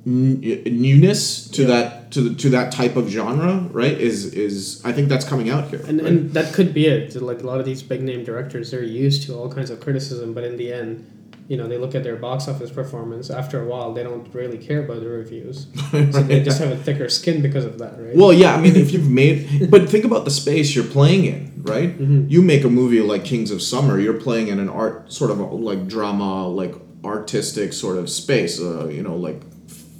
[0.08, 1.68] n- newness to Yeah.
[1.68, 3.98] that to the, to that type of genre, right?
[4.00, 5.84] Is is I think that's coming out here.
[5.88, 6.08] And, right?
[6.10, 7.14] and that could be it.
[7.22, 10.34] Like a lot of these big name directors, they're used to all kinds of criticism,
[10.34, 11.06] but in the end,
[11.50, 13.30] you know, they look at their box office performance.
[13.30, 16.78] After a while, they don't really care about the reviews, so they just have a
[16.78, 18.16] thicker skin because of that, right?
[18.16, 21.62] well, yeah, I mean, if you've made, but think about the space you're playing in,
[21.64, 21.92] right?
[21.98, 22.30] Mm-hmm.
[22.30, 25.40] You make a movie like Kings of Summer, you're playing in an art sort of
[25.40, 29.42] like drama, like artistic sort of space, uh, you know, like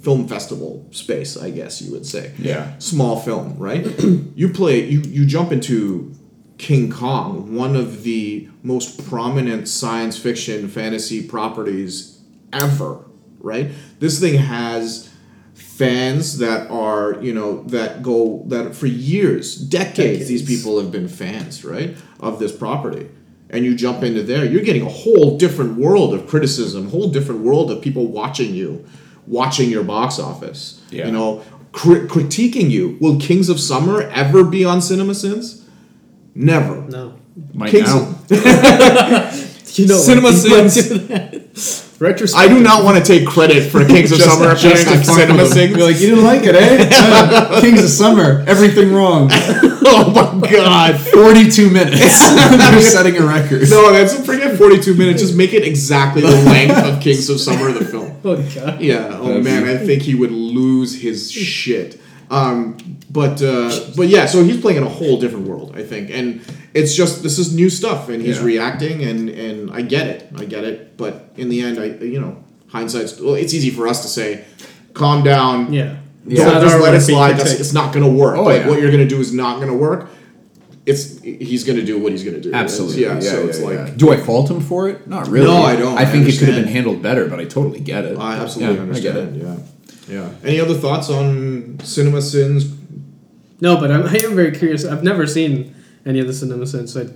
[0.00, 2.32] film festival space, I guess you would say.
[2.38, 2.78] Yeah.
[2.78, 3.84] small film, right?
[4.34, 6.14] you play you you jump into
[6.58, 12.20] King Kong, one of the most prominent science fiction fantasy properties
[12.52, 13.04] ever,
[13.40, 13.70] right?
[14.00, 15.08] This thing has
[15.54, 21.08] fans that are, you know, that go that for years, decades, these people have been
[21.08, 23.08] fans, right, of this property.
[23.50, 27.40] And you jump into there, you're getting a whole different world of criticism, whole different
[27.40, 28.84] world of people watching you,
[29.28, 30.82] watching your box office.
[30.90, 31.06] Yeah.
[31.06, 32.96] You know, cri- critiquing you.
[33.00, 35.64] Will Kings of Summer ever be on CinemaSins?
[36.34, 36.82] Never.
[36.82, 37.14] no,
[37.52, 38.02] Might Kings now.
[38.02, 38.30] of,
[39.78, 40.70] you know, Cinema what?
[40.70, 41.84] Sins.
[41.98, 42.38] Retrospect.
[42.40, 45.70] I do not want to take credit for Kings of Summer appearing on CinemaSins.
[45.76, 47.60] You're like, you didn't like it, eh?
[47.60, 49.28] Kings of Summer, everything wrong.
[49.32, 51.00] oh my god.
[51.00, 51.98] 42 minutes.
[51.98, 53.68] They're setting a record.
[53.68, 55.20] No, that's forget 42 minutes.
[55.20, 58.16] Just make it exactly the length of Kings of Summer, the film.
[58.24, 58.80] Oh god.
[58.80, 59.08] Yeah.
[59.12, 62.00] Oh That'd man, be- I think he would lose his shit.
[62.30, 62.76] Um,
[63.10, 66.42] but uh, but yeah, so he's playing in a whole different world, I think, and
[66.74, 68.44] it's just this is new stuff, and he's Yeah.
[68.44, 70.96] reacting, and and I get it, I get it.
[70.96, 72.36] But in the end, I you know
[72.68, 74.44] hindsight's well, it's easy for us to say,
[74.94, 75.96] calm down, Yeah.
[76.28, 77.36] don't not just let it slide.
[77.38, 78.36] That's, it's not going to work.
[78.36, 78.68] Oh, like yeah.
[78.68, 80.10] what you're going to do is not going to work.
[80.86, 82.52] It's he's going to do what he's going to do.
[82.52, 83.02] Absolutely.
[83.02, 83.20] Yeah.
[83.20, 83.96] so it's like.
[83.96, 85.06] Do I fault him for it?
[85.06, 85.46] Not really.
[85.46, 85.98] No, I don't.
[85.98, 88.18] I I think it could have been handled better, but I totally get it.
[88.18, 89.18] I absolutely Yeah, understand.
[89.18, 89.42] I get it.
[90.08, 90.30] Yeah, yeah.
[90.48, 92.74] Any other thoughts on Cinema Sins?
[93.60, 94.84] No, but I'm, I am very curious.
[94.86, 95.74] I've never seen
[96.06, 96.96] any of the Cinema Sins.
[96.96, 97.06] I,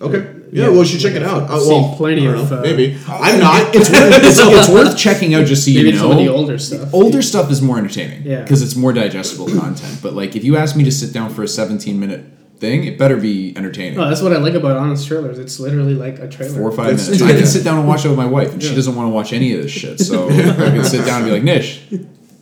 [0.00, 0.32] Okay.
[0.52, 1.42] Yeah, well, you should check it out.
[1.42, 2.96] Uh, I've well, seen plenty of, know, uh, maybe.
[3.08, 3.74] I'm not.
[3.74, 6.02] It's worth, it's, it's worth checking out just so you Maybe know.
[6.02, 6.94] some of the older stuff.
[6.94, 8.42] Older stuff is more entertaining Yeah.
[8.42, 9.98] because it's more digestible content.
[10.00, 12.24] But like, if you ask me to sit down for a 17 minute
[12.58, 13.98] thing, it better be entertaining.
[13.98, 15.36] Oh, that's what I like about honest trailers.
[15.38, 16.54] It's literally like a trailer.
[16.56, 17.22] Four or five That's minutes.
[17.24, 17.44] I can yeah.
[17.44, 19.52] sit down and watch it with my wife, and she doesn't want to watch any
[19.54, 19.98] of this shit.
[19.98, 20.32] So I
[20.70, 21.84] can sit down and be like, Nish,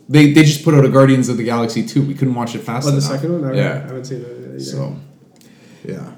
[0.07, 2.03] they, they just put out a Guardians of the Galaxy 2.
[2.03, 3.51] We couldn't watch it fast Oh, the second one?
[3.51, 3.79] I Yeah.
[3.79, 4.59] haven't seen it either.
[4.59, 4.95] So
[5.83, 6.15] yeah.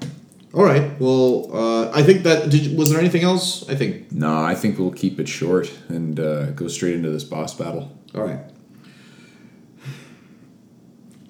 [0.52, 0.98] All right.
[0.98, 2.50] Well, uh, I think that.
[2.50, 3.68] Did, was there anything else?
[3.68, 4.10] I think.
[4.12, 7.96] no, I think we'll keep it short and uh, go straight into this boss battle.
[8.14, 8.40] All right.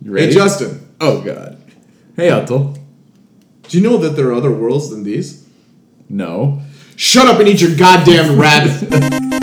[0.03, 0.89] You Hey, Justin.
[1.01, 1.59] Oh God.
[2.17, 2.75] Hey, Otto.
[3.69, 5.47] Do you know that there are other worlds than these?
[6.09, 6.63] No.
[6.97, 9.21] Shut up and eat your goddamn rabbit.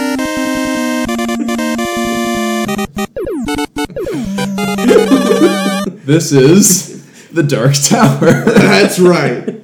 [6.08, 6.97] This is
[7.38, 8.43] the Dark Tower.
[8.43, 9.62] That's right.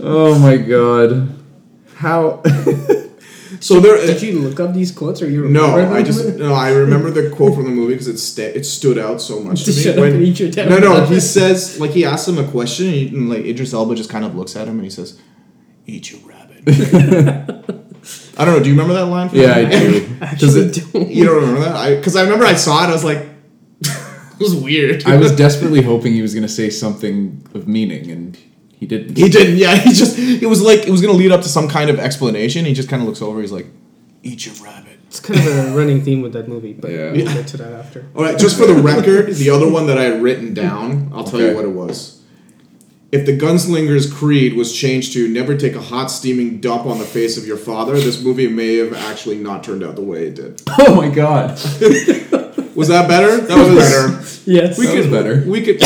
[0.00, 1.28] oh my God.
[1.94, 2.42] How?
[3.60, 3.96] So there.
[4.04, 6.04] Did you look up these quotes or you No, remember I them?
[6.06, 6.52] just no.
[6.52, 9.62] I remember the quote from the movie because it sta- it stood out so much
[9.64, 9.76] to me.
[9.76, 12.50] Shut up and eat your damn no, no, he says like he asks him a
[12.50, 14.90] question and, he, and like Idris Elba just kind of looks at him and he
[14.90, 15.20] says,
[15.86, 16.62] "Eat your rabbit."
[18.36, 18.60] I don't know.
[18.64, 19.28] Do you remember that line?
[19.28, 20.16] From yeah, I do.
[20.20, 20.92] Actually, it?
[20.92, 21.08] don't.
[21.08, 21.76] You don't remember that?
[21.76, 22.88] I because I remember I saw it.
[22.88, 23.31] I was like, it
[24.42, 25.06] was weird.
[25.06, 28.36] I was desperately hoping he was going to say something of meaning, and
[28.78, 29.16] he didn't.
[29.16, 29.56] He didn't.
[29.56, 30.18] Yeah, he just.
[30.18, 32.64] It was like it was gonna lead up to some kind of explanation.
[32.64, 33.40] He just kind of looks over.
[33.40, 33.66] He's like,
[34.22, 37.12] "Eat your rabbit." It's kind of a running theme with that movie, but Yeah.
[37.12, 38.06] we'll get to that after.
[38.16, 41.22] All right, just for the record, the other one that I had written down, I'll
[41.24, 41.50] tell Okay.
[41.50, 42.18] you what it was.
[43.12, 47.04] If the Gunslinger's creed was changed to never take a hot steaming dump on the
[47.04, 50.34] face of your father, this movie may have actually not turned out the way it
[50.34, 50.62] did.
[50.78, 51.58] Oh my God.
[52.74, 53.36] Was that better?
[53.38, 54.08] That was better.
[54.50, 54.76] Yes.
[54.78, 55.44] We That was could better.
[55.48, 55.80] We could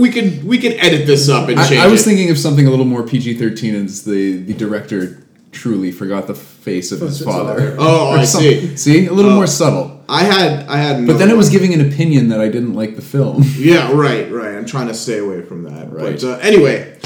[0.00, 2.04] we could we could edit this up and change I, I was it.
[2.04, 5.18] thinking of something a little more PG thirteen as the the director
[5.52, 7.72] truly forgot the face of his his father.
[7.72, 7.76] father.
[7.78, 8.76] Oh, I some- see.
[8.76, 9.36] See, a little Oh.
[9.36, 10.00] more subtle.
[10.08, 12.96] I had I had But then it was giving an opinion that I didn't like
[12.96, 13.42] the film.
[13.56, 14.54] Yeah, right, right.
[14.56, 15.90] I'm trying to stay away from that.
[15.92, 16.20] Right.
[16.20, 16.98] But uh, anyway,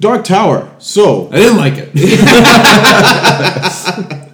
[0.00, 0.68] Dark Tower.
[0.78, 1.90] So I didn't like it.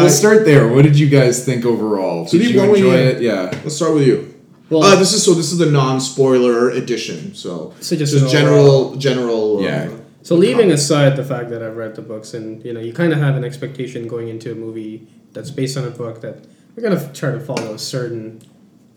[0.00, 0.68] we'll start there.
[0.68, 2.24] What did you guys think overall?
[2.26, 3.22] Did you enjoy you- it?
[3.22, 3.50] Yeah.
[3.64, 4.34] let's start with you.
[4.70, 5.34] Well- uh, this is so.
[5.34, 7.34] This is the non-spoiler edition.
[7.34, 9.58] So, So just just an general, general.
[9.58, 9.88] Uh, Yeah.
[10.22, 13.12] So leaving aside the fact that I've read the books and you know you kind
[13.12, 16.36] of have an expectation going into a movie that's based on a book that
[16.76, 18.40] we're gonna try to follow a certain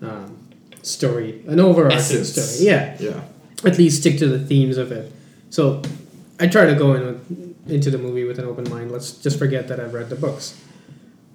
[0.02, 0.36] um,
[0.82, 2.30] story, an overarching Essence.
[2.34, 2.68] story.
[2.70, 3.22] Yeah, Yeah.
[3.70, 5.12] at least stick to the themes of it.
[5.50, 5.82] So
[6.40, 7.20] I try to go in with,
[7.72, 8.92] into the movie with an open mind.
[8.92, 10.54] Let's just forget that I've read the books.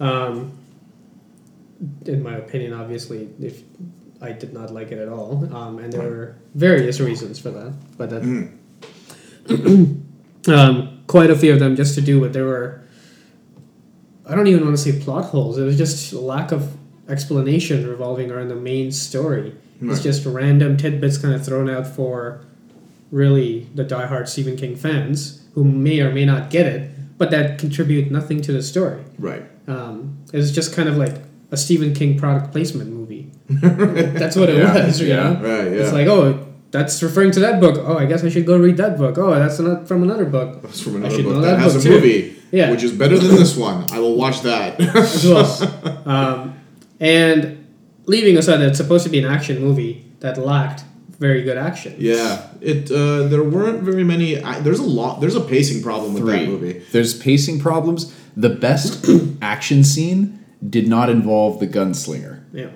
[0.01, 0.53] Um,
[2.07, 3.63] in my opinion, obviously, if
[4.21, 7.73] I did not like it at all, um, and there were various reasons for that,
[7.97, 8.23] but that
[10.49, 12.83] um, quite a few of them just to do with there were.
[14.27, 15.57] I don't even want to say plot holes.
[15.57, 16.77] It was just lack of
[17.09, 19.55] explanation revolving around the main story.
[19.81, 20.03] It's Right.
[20.03, 22.41] just random tidbits kind of thrown out for
[23.11, 27.59] really the diehard Stephen King fans who may or may not get it, but that
[27.59, 29.01] contribute nothing to the story.
[29.19, 29.45] Right.
[29.69, 31.15] Um, it's just kind of like
[31.51, 33.31] a Stephen King product placement movie.
[33.49, 35.01] That's what it Yeah, was.
[35.01, 35.35] You yeah, know?
[35.35, 35.83] right, yeah.
[35.83, 37.77] It's like, oh, that's referring to that book.
[37.79, 39.17] Oh, I guess I should go read that book.
[39.17, 40.61] Oh, that's not from another book.
[40.61, 41.91] That's from I another should book know that, that has book a too.
[41.93, 42.71] movie, Yeah.
[42.71, 43.91] which is better than this one.
[43.91, 44.79] I will watch that.
[44.97, 46.03] as well.
[46.07, 46.59] um,
[47.01, 47.67] and
[48.05, 50.85] leaving aside that it's supposed to be an action movie that lacked
[51.19, 51.95] very good action.
[51.99, 52.91] yeah, it.
[52.93, 54.41] Uh, there weren't very many.
[54.41, 55.21] I, there's a lot.
[55.21, 56.83] There's a pacing problem with that movie.
[56.93, 58.15] There's pacing problems.
[58.40, 59.07] The best
[59.42, 62.44] action scene did not involve the gunslinger.
[62.53, 62.68] Yeah.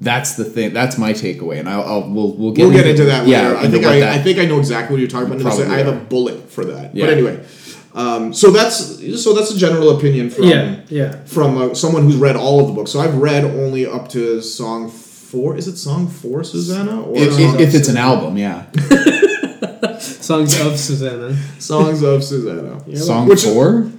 [0.00, 0.74] That's the thing.
[0.74, 3.56] That's my takeaway, and I'll, I'll we'll we'll get we'll get into that later.
[3.56, 5.38] I think I, that- I think I know exactly what you're talking about.
[5.38, 6.94] and there's a- Probably I have a bullet for that.
[6.94, 7.06] Yeah.
[7.06, 7.46] But anyway,
[7.94, 8.76] um, so that's
[9.22, 10.80] so that's a general opinion from Yeah.
[10.88, 11.24] Yeah.
[11.24, 12.90] from uh, someone who's read all of the books.
[12.90, 15.56] So I've read only up to song four.
[15.56, 17.00] Is it song four, Susannah?
[17.02, 18.66] Or if, Songs if, if it's an album, yeah.
[19.98, 21.34] Songs of Susannah.
[21.58, 22.96] Songs of Susannah.
[22.96, 23.90] Song Which four.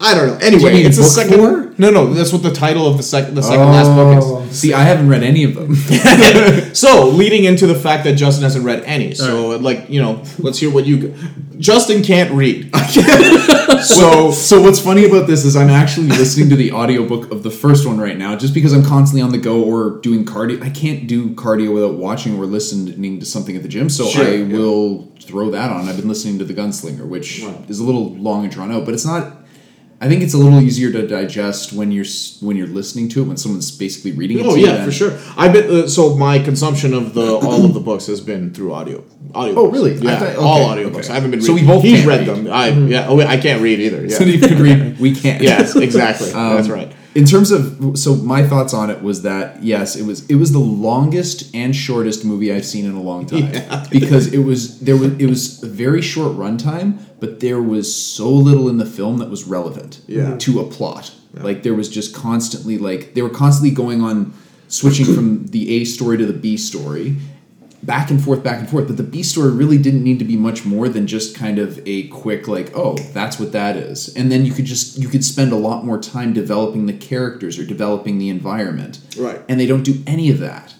[0.00, 0.38] I don't know.
[0.40, 1.38] Anyway, Do it's the second.
[1.38, 1.74] four?
[1.78, 4.24] No, no, that's what the title of the second the second last book is.
[4.26, 4.46] Oh.
[4.52, 5.74] See, I haven't read any of them.
[6.74, 10.58] So, leading into the fact that Justin hasn't read any, so like you know, let's
[10.58, 11.14] hear what you.
[11.58, 12.70] Justin can't read,
[13.82, 17.50] so so what's funny about this is I'm actually listening to the audiobook of the
[17.50, 20.62] first one right now, just because I'm constantly on the go or doing cardio.
[20.62, 24.24] I can't do cardio without watching or listening to something at the gym, so Sure,
[24.24, 24.56] I yeah.
[24.56, 25.88] will throw that on.
[25.88, 27.68] I've been listening to the Gunslinger, which Right.
[27.68, 29.37] is a little long and drawn out, but it's not.
[30.00, 32.04] I think it's a little easier to digest when you're
[32.40, 34.46] when you're listening to it when someone's basically reading it.
[34.46, 35.18] Oh yeah, for sure.
[35.36, 35.68] I bet.
[35.68, 39.02] uh, so my consumption of the all of the books has been through audio.
[39.34, 39.54] Audio.
[39.56, 39.94] Oh, really?
[39.94, 40.94] Yeah, thought- all okay, audio okay.
[40.94, 41.10] books.
[41.10, 41.40] I haven't been.
[41.40, 41.56] Reading.
[41.56, 42.36] So we both He's read read.
[42.36, 42.52] them.
[42.52, 43.08] I yeah.
[43.08, 44.06] Oh, wait, I can't read either.
[44.06, 44.16] Yeah.
[44.16, 45.00] So you can read.
[45.00, 45.42] We can't.
[45.50, 46.32] yes, exactly.
[46.32, 46.92] Um, That's right.
[47.18, 50.52] In terms of so my thoughts on it was that yes, it was it was
[50.52, 53.50] the longest and shortest movie I've seen in a long time
[53.90, 58.30] because it was there was it was a very short runtime, but there was so
[58.30, 60.36] little in the film that was relevant Yeah.
[60.38, 61.12] to a plot.
[61.34, 64.32] Like there was just constantly like they were constantly going on
[64.68, 67.16] switching from the A story to the B story
[67.82, 68.86] back and forth, back and forth.
[68.88, 71.80] But the B story really didn't need to be much more than just kind of
[71.86, 75.24] a quick like, oh, that's what that is, and then you could just you could
[75.24, 79.00] spend a lot more time developing the characters or developing the environment.
[79.18, 79.40] Right.
[79.48, 80.74] And they don't do any of that.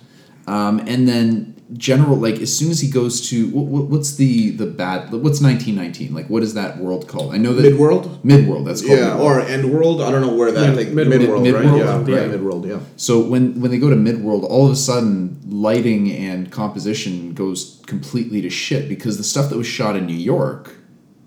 [0.47, 4.65] Um, and then general like as soon as he goes to what, what's the the
[4.65, 8.23] bad what's 1919 like what is that world called i know that Midworld?
[8.23, 9.21] midworld that's called Yeah, Midworld.
[9.21, 10.03] or Endworld.
[10.03, 10.95] I don't know where that Yeah, thing.
[10.95, 11.65] Mid- Midworld, Mid- right?
[11.67, 12.31] Midworld, Yeah, right.
[12.31, 12.41] right.
[12.41, 12.67] Midworld.
[12.67, 12.81] Yeah.
[12.97, 17.83] So when when they go to Midworld, all of a sudden lighting and composition goes
[17.87, 20.75] completely to shit because the stuff that was shot in New York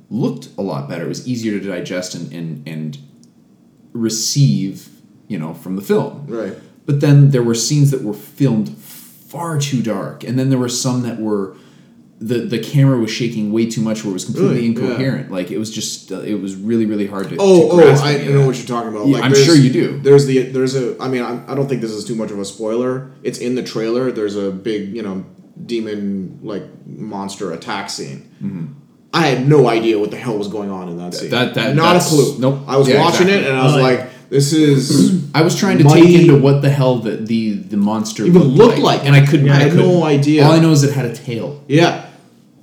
[0.10, 1.06] looked a lot better.
[1.06, 2.98] It was easier to digest and and, and
[3.94, 4.90] receive,
[5.28, 6.26] you know, from the film.
[6.28, 6.58] Right.
[6.86, 10.70] But then there were scenes that were filmed far too dark, and then there were
[10.70, 11.56] some that were
[12.24, 14.68] the the camera was shaking way too much, where it was completely Really?
[14.68, 14.82] Yeah.
[14.92, 15.32] incoherent.
[15.32, 17.36] Like it was just uh, it was really really hard to.
[17.40, 19.08] Oh, to oh, grasp I any of know what you're talking about.
[19.08, 19.98] Yeah, Like, I'm sure you do.
[20.00, 20.96] There's the there's a.
[21.02, 23.12] I mean, I, I don't think this is too much of a spoiler.
[23.24, 24.12] It's in the trailer.
[24.12, 25.26] There's a big, you know,
[25.66, 28.76] demon like monster attack scene.
[29.14, 31.30] I had no idea what the hell was going on in that scene.
[31.32, 31.54] Mm-hmm.
[31.54, 32.38] that- that- not a clue.
[32.40, 32.60] nope.
[32.68, 33.46] I was Yeah, watching exactly.
[33.46, 33.82] it and I was yeah.
[33.82, 37.54] like, "This is." I was trying to Muddy- take into what the hell the the,
[37.56, 39.08] the monster Even looked, looked like, like.
[39.08, 39.48] and I couldn't.
[39.48, 39.88] Yeah, I I had couldn't.
[39.88, 40.46] no idea.
[40.46, 42.01] All I know is it had a tail Yeah,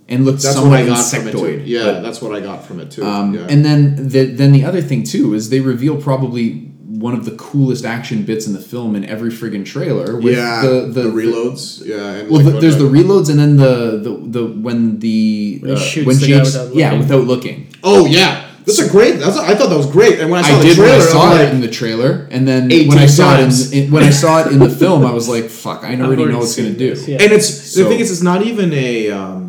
[0.08, 1.64] and looked that's somewhat what I got from it insectoid.
[1.64, 1.70] too.
[1.70, 3.04] Yeah, but, that's what I got from it too.
[3.04, 3.46] um, yeah.
[3.48, 7.30] And then the, then the other thing too is they reveal probably one of the
[7.32, 10.16] coolest action bits in the film in every friggin' trailer.
[10.16, 11.84] With yeah, the the, the, reloads.
[11.84, 15.60] yeah, and well, like the, there's the reloads, and then the the, the when the
[15.62, 17.68] When he uh, when the guy James without yeah without looking.
[17.84, 19.18] Oh yeah, that's a great.
[19.18, 20.18] That's a, I thought that was great.
[20.18, 21.60] And when I saw I the did trailer, when I saw I was it in
[21.60, 23.72] the trailer, and then when I saw times.
[23.72, 25.84] it in, in when I saw it in the film, I was like, "Fuck!
[25.84, 27.18] I already already know what it's gonna do." this, yeah.
[27.20, 29.10] and it's So- the thing is, it's not even a.
[29.10, 29.47] Um,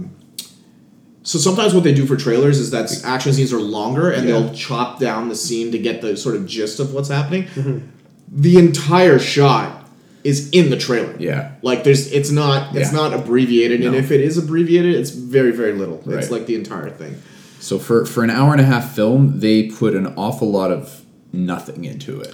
[1.23, 4.53] so sometimes what they do for trailers is that action scenes are longer, and they'll
[4.53, 7.91] chop down the scene to get the sort of gist of what's happening.
[8.31, 9.87] The entire shot
[10.23, 11.15] is in the trailer.
[11.19, 11.51] Yeah.
[11.61, 12.97] like there's it's not it's Yeah.
[12.97, 16.01] not abbreviated, and if it is abbreviated, it's very very little.
[16.05, 16.19] Right.
[16.19, 17.15] It's like the entire thing.
[17.59, 21.01] So for for an hour and a half film, they put an awful lot of
[21.33, 22.33] nothing into it.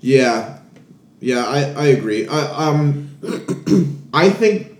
[0.00, 0.58] Yeah,
[1.20, 2.28] yeah, I, I agree.
[2.28, 3.10] I um,
[4.14, 4.76] I think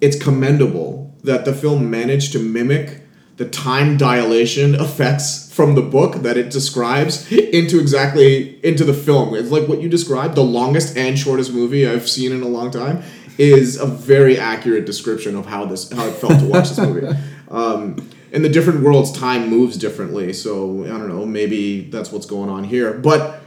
[0.00, 3.00] it's commendable that the film managed to mimic
[3.36, 9.34] the time dilation effects from the book that it describes into exactly into the film.
[9.34, 12.70] It's like what you described, the longest and shortest movie I've seen in a long
[12.70, 13.02] time,
[13.38, 17.06] is a very accurate description of how this how it felt to watch this movie.
[17.50, 21.24] Um, in the different worlds, time moves differently, so I don't know.
[21.24, 23.40] Maybe that's what's going on here, but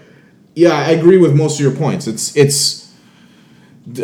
[0.56, 2.08] yeah, I agree with most of your points.
[2.08, 2.94] It's it's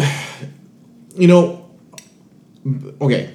[1.16, 1.70] you know
[3.00, 3.34] okay.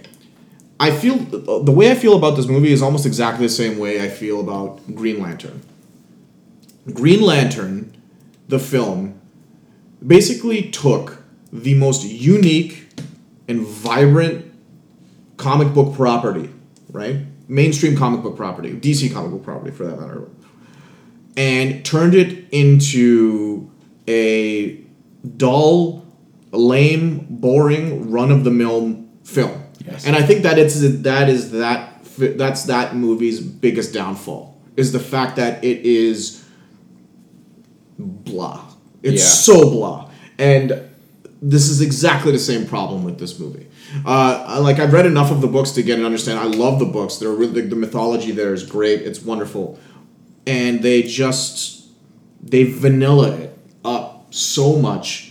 [0.81, 4.01] I feel the way I feel about this movie is almost exactly the same way
[4.03, 5.63] I feel about Green Lantern.
[6.93, 7.97] Green Lantern,
[8.47, 9.21] the film,
[10.07, 12.89] basically took the most unique
[13.49, 14.53] and vibrant
[15.37, 16.51] comic book property,
[16.91, 17.17] right?
[17.49, 20.29] Mainstream comic book property, DC comic book property for that matter,
[21.37, 23.71] and turned it into
[24.07, 24.81] a
[25.37, 26.07] dull,
[26.53, 29.65] lame, boring, run of the mill film.
[29.87, 30.07] Yes.
[30.07, 35.01] And I think that it's that is that that's that movie's biggest downfall is the
[35.01, 36.45] fact that it is
[37.99, 38.65] blah.
[39.03, 39.29] It's Yeah.
[39.29, 40.11] so blah.
[40.39, 40.83] And
[41.41, 43.67] this is exactly the same problem with this movie.
[44.05, 46.39] Uh, like I've read enough of the books to get an understand.
[46.39, 47.17] I love the books.
[47.17, 49.03] They're really the mythology there is great.
[49.03, 49.79] It's wonderful,
[50.47, 51.87] and they just
[52.43, 55.28] they vanilla it up so much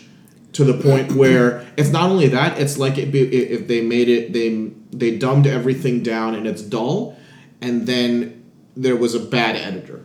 [0.58, 2.60] to the point where it's not only that.
[2.60, 6.64] It's like it be, if they made it they they dumbed everything down and it's
[6.64, 7.16] dull,
[7.62, 8.44] and then
[8.76, 10.04] there was a bad editor.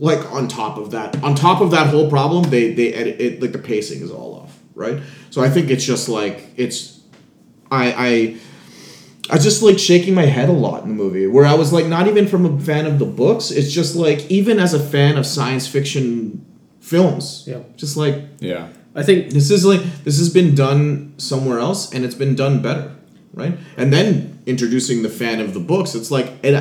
[0.00, 3.40] Like on top of that, on top of that whole problem, they they edit it
[3.40, 5.00] like the pacing is all off, right?
[5.30, 7.00] So I think it's just like it's
[7.70, 8.36] I I
[9.30, 11.86] I just like shaking my head a lot in the movie where I was like
[11.86, 13.52] not even from a fan of the books.
[13.52, 16.44] It's just like even as a fan of science fiction
[16.80, 17.44] films.
[17.46, 17.60] Yeah.
[17.76, 18.70] Just like Yeah.
[18.94, 22.62] I think this is like this has been done somewhere else and it's been done
[22.62, 22.94] better,
[23.32, 23.56] right?
[23.76, 26.54] And then introducing the fan of the books, it's like it,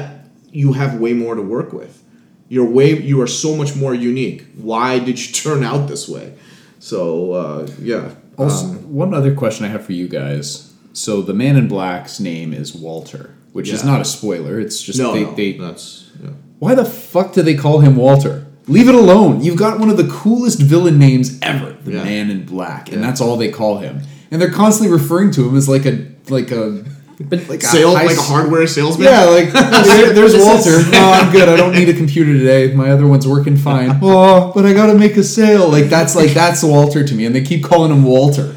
[0.52, 2.04] you have way more to work with.
[2.50, 2.98] You're way.
[3.00, 4.46] You are so much more unique.
[4.56, 6.34] Why did you turn out this way?
[6.80, 8.16] So uh, yeah.
[8.38, 10.74] Also, Um, one other question I have for you guys.
[10.94, 14.60] So the Man in Black's name is Walter, which is not a spoiler.
[14.60, 16.32] It's just no, they, no, they that's yeah.
[16.60, 18.46] Why the fuck do they call him Walter?
[18.68, 19.42] Leave it alone.
[19.44, 22.04] You've got one of the coolest villain names ever, the Yeah.
[22.04, 23.08] Man in Black, and Yeah.
[23.08, 24.02] that's all they call him.
[24.32, 26.00] And they're constantly referring to him as like a
[26.30, 26.84] like a
[27.20, 29.08] But like Sale high like a s- hardware salesman.
[29.08, 30.70] Yeah, like there- there's Walter.
[30.80, 31.50] is- No, I'm good.
[31.50, 32.74] I don't need a computer today.
[32.74, 34.00] My other one's working fine.
[34.02, 35.70] Oh, but I gotta make a sale.
[35.70, 38.56] Like that's like that's Walter to me, and they keep calling him Walter.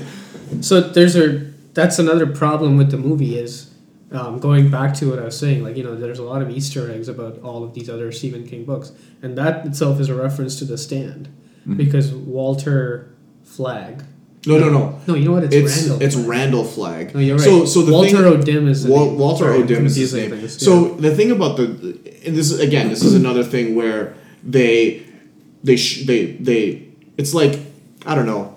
[0.61, 1.43] So there's a
[1.75, 3.67] that's another problem with the movie is
[4.13, 5.63] um, going back to what I was saying.
[5.65, 8.47] Like you know, there's a lot of Easter eggs about all of these other Stephen
[8.47, 8.93] King books,
[9.23, 11.29] and that itself is a reference to The Stand,
[11.63, 11.75] Mm-hmm.
[11.79, 13.13] because Walter
[13.45, 14.05] Flagg.
[14.47, 15.01] No, no, no.
[15.09, 15.43] No, you know what?
[15.43, 16.03] It's, It's Randall.
[16.03, 16.29] it's Flagg.
[16.29, 17.15] Randall Flagg.
[17.15, 17.45] No, you're right.
[17.45, 19.19] So so the Walter thing, O'Dim is the Wal- name.
[19.19, 20.31] Walter Sorry, O'Dim is his name.
[20.31, 21.65] things, So the thing about the
[22.25, 25.05] and this is again this is another thing where they
[25.65, 26.87] they sh- they they
[27.17, 27.59] it's like
[28.07, 28.55] I don't know.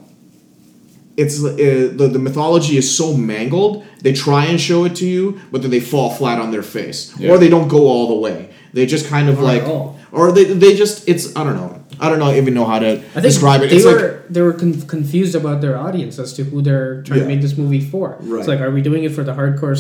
[1.22, 1.52] It's uh,
[2.00, 3.74] the the mythology is so mangled.
[4.06, 7.00] They try and show it to you, but then they fall flat on their face,
[7.20, 7.32] Yeah.
[7.32, 8.38] or they don't go all the way.
[8.74, 9.86] They just kind of Not like, at all.
[10.18, 11.72] or they, they just it's I don't know.
[12.04, 13.70] I don't know even know how to I think describe it.
[13.70, 17.02] They It's like were they were con- confused about their audience as to who they're
[17.04, 17.28] trying Yeah.
[17.28, 18.06] to make this movie for.
[18.22, 18.40] Right.
[18.40, 19.76] It's like, are we doing it for the hardcore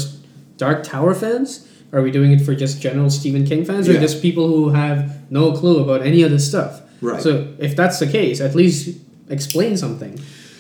[0.58, 1.50] Dark Tower fans?
[1.94, 4.02] Are we doing it for just general Stephen King fans, or Yeah.
[4.08, 5.00] just people who have
[5.32, 6.72] no clue about any of this stuff?
[7.02, 7.22] Right.
[7.26, 7.30] So
[7.68, 8.82] if that's the case, at least
[9.30, 10.14] explain something.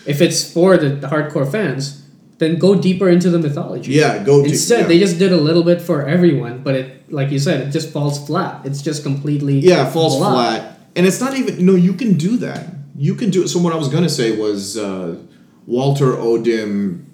[0.09, 2.03] If it's for the, the hardcore fans,
[2.39, 3.91] then go deeper into the mythology.
[3.93, 4.87] yeah, go Instead, yeah.
[4.87, 7.91] they just did a little bit for everyone, but it, like you said, it just
[7.91, 8.65] falls flat.
[8.65, 10.31] It's just completely Yeah, it falls blah.
[10.31, 10.79] flat.
[10.95, 12.61] And it's not even no, you can do that.
[12.97, 13.49] You can do it.
[13.49, 15.17] So what I was gonna say was uh,
[15.67, 17.05] Walter Odim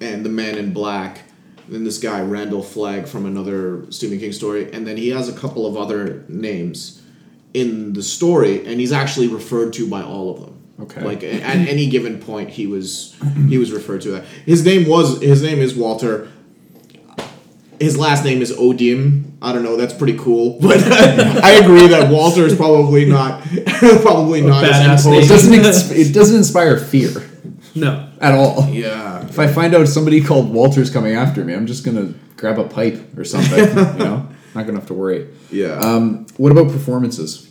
[0.00, 1.20] and the Man in Black,
[1.68, 5.32] then this guy Randall Flagg from another Stephen King story, and then he has a
[5.42, 7.02] couple of other names
[7.54, 10.49] in the story, and he's actually referred to by all of them.
[10.82, 11.02] Okay.
[11.02, 13.16] Like at any given point, he was
[13.48, 14.24] he was referred to that.
[14.46, 16.28] His name was his name is Walter.
[17.78, 19.24] His last name is Odim.
[19.40, 19.76] I don't know.
[19.76, 23.42] That's pretty cool, but I agree that Walter is probably not
[24.02, 27.10] probably not as badass It doesn't ex- it doesn't inspire fear
[27.74, 28.08] No.
[28.20, 28.68] at all.
[28.68, 29.22] Yeah.
[29.26, 32.64] If I find out somebody called Walter's coming after me, I'm just gonna grab a
[32.64, 33.58] pipe or something.
[33.58, 35.28] you know, not gonna have to worry.
[35.50, 35.78] Yeah.
[35.78, 37.49] Um, what about performances?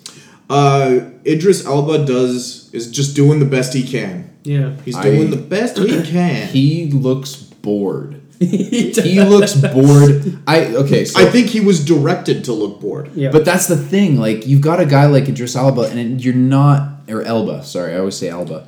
[0.50, 4.30] Uh, Idris Elba does is just doing the best he can.
[4.44, 4.76] Yeah.
[4.86, 6.48] He's I- doing the best he can.
[6.48, 8.22] He looks bored.
[8.40, 10.40] he looks bored.
[10.48, 11.04] I okay.
[11.04, 13.12] So, I think he was directed to look bored.
[13.14, 13.32] Yeah.
[13.32, 14.18] but that's the thing.
[14.18, 17.66] Like you've got a guy like Idris Elba, and you're not or Elba.
[17.66, 18.66] Sorry, I always say Elba.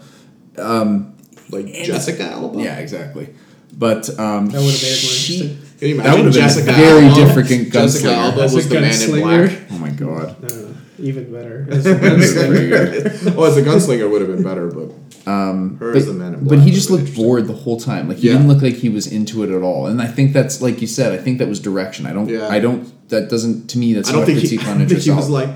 [1.50, 2.62] Like Jessica Elba.
[2.62, 3.30] Yeah, exactly.
[3.74, 5.68] But um, That would've made it more she- interesting.
[5.80, 7.26] Can you That imagine would've been a Jessica very Alba?
[7.26, 8.14] different Jessica gunslinger.
[8.18, 9.60] Alba As a was the man in black.
[9.72, 10.42] Oh my god.
[10.44, 10.71] No, no, no.
[11.02, 11.68] Even better.
[11.72, 13.36] As a gunslinger.
[13.38, 14.92] oh, as a gunslinger would have been better, but
[15.30, 16.60] um, her as the man in black.
[16.60, 18.08] But he just looked bored the whole time.
[18.08, 18.34] Like he Yeah.
[18.34, 19.88] didn't look like he was into it at all.
[19.88, 21.12] And I think that's like you said.
[21.14, 22.06] I think that was direction.
[22.06, 22.28] I don't.
[22.30, 22.48] Yeah.
[22.48, 22.92] I don't.
[23.10, 23.94] That doesn't to me.
[23.94, 25.50] That's I don't not think a he, critique I on don't think he was like,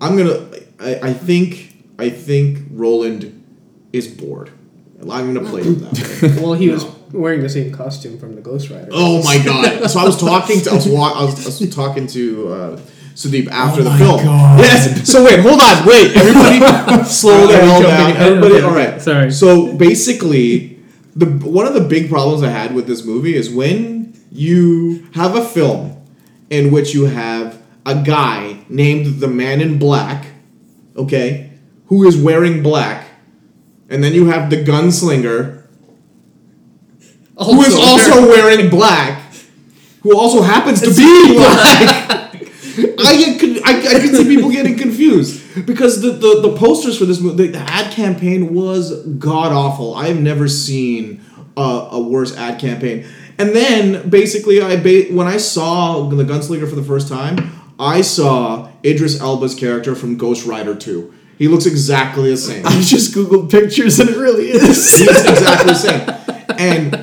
[0.00, 0.46] I'm gonna.
[0.80, 3.44] I, I think I think Roland
[3.92, 4.50] is bored.
[5.10, 6.42] I'm gonna play him that way.
[6.42, 8.88] well, he was wearing the same costume from the Ghost Rider.
[8.92, 9.90] Oh my god!
[9.90, 12.80] So I was talking to I was, wa- I was, I was talking to uh,
[13.14, 14.24] Sudeep after Oh the my film.
[14.24, 14.58] God.
[14.60, 15.08] Yes.
[15.10, 18.16] So wait, hold on, wait, everybody, slow the Are hell down.
[18.16, 19.00] Everybody, Okay, all okay, right.
[19.02, 19.30] sorry.
[19.30, 20.78] So basically,
[21.14, 25.36] the one of the big problems I had with this movie is when you have
[25.36, 25.96] a film
[26.50, 30.26] in which you have a guy named the Man in Black,
[30.96, 31.50] okay,
[31.86, 33.06] who is wearing black,
[33.90, 35.64] and then you have the gunslinger
[37.38, 39.20] who is also wearing black,
[40.02, 42.31] who also happens to be black.
[43.12, 46.98] I get con- I, I can see people getting confused because the, the, the posters
[46.98, 49.94] for this movie, the ad campaign was god awful.
[49.94, 51.22] I've never seen
[51.56, 53.06] a, a worse ad campaign.
[53.38, 58.02] And then basically, I ba- when I saw the Gunslinger for the first time, I
[58.02, 61.12] saw Idris Elba's character from Ghost Rider 2.
[61.38, 62.64] He looks exactly the same.
[62.66, 65.00] I just googled pictures and it really is.
[65.00, 66.56] It's exactly the same.
[66.58, 67.01] And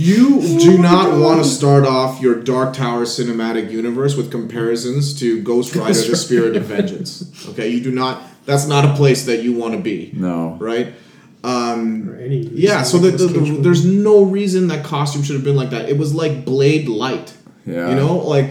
[0.00, 5.42] you do not want to start off your Dark Tower cinematic universe with comparisons to
[5.42, 7.48] Ghost Rider: The Spirit of Vengeance.
[7.50, 8.22] Okay, you do not.
[8.46, 10.10] That's not a place that you want to be.
[10.14, 10.56] no.
[10.58, 10.94] Right.
[11.42, 12.82] Um, any yeah.
[12.82, 15.88] So the, the, the, there's no reason that costume should have been like that.
[15.88, 17.34] It was like Blade Light.
[17.66, 17.90] Yeah.
[17.90, 18.50] You know, like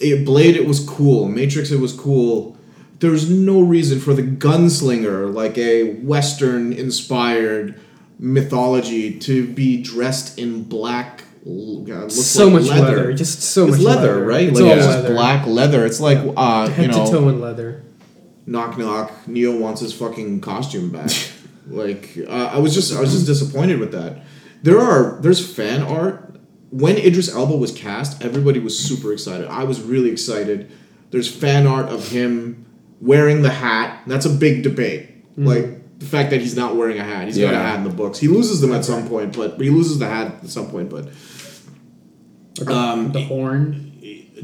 [0.00, 0.56] it, Blade.
[0.56, 1.28] It was cool.
[1.28, 1.70] Matrix.
[1.70, 2.56] It was cool.
[3.00, 7.80] There's no reason for the gunslinger, like a Western inspired
[8.18, 13.12] mythology, to be dressed in black l- uh, looks so like much leather.
[13.12, 14.48] just so it's much leather, right?
[14.48, 15.14] It's like all it's just leather.
[15.14, 15.86] black leather.
[15.86, 17.82] It's like uh, head you know, to toe in leather.
[18.46, 19.12] knock knock.
[19.26, 21.10] Neo wants his fucking costume back.
[21.66, 24.24] like uh, I was just I was just disappointed with that.
[24.62, 26.24] There are there's fan art.
[26.70, 29.46] When Idris Elba was cast, everybody was super excited.
[29.48, 30.70] I was really excited.
[31.10, 32.66] There's fan art of him
[33.00, 34.02] wearing the hat.
[34.06, 35.08] That's a big debate.
[35.38, 37.26] Like the fact that he's not wearing a hat.
[37.26, 38.18] He's got a hat in the books.
[38.18, 40.90] He loses them at some point, but he loses the hat at some point.
[40.90, 41.08] But
[42.68, 43.92] um, the horn.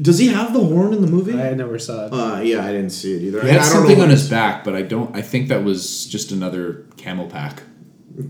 [0.01, 1.33] does he have the horn in the movie?
[1.39, 2.13] I never saw it.
[2.13, 3.41] Uh, yeah, I didn't see it either.
[3.41, 5.15] He And had I don't something know on his back, but I don't.
[5.15, 7.63] I think that was just another camel pack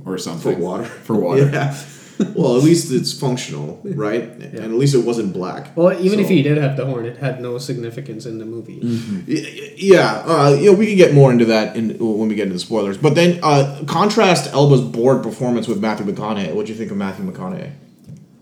[0.06, 0.86] or something for water.
[0.86, 1.50] For water.
[1.54, 1.76] Yeah.
[2.36, 4.24] well, at least it's functional, right?
[4.24, 5.76] And at least it wasn't black.
[5.76, 8.80] well, even if he did have the horn, it had no significance in the movie.
[9.28, 12.44] Y- Yeah, uh, you know, we can get more into that in, when we get
[12.44, 12.98] into the spoilers.
[12.98, 16.54] But then uh, contrast Elba's bored performance with Matthew McConaughey.
[16.54, 17.72] What do you think of Matthew McConaughey?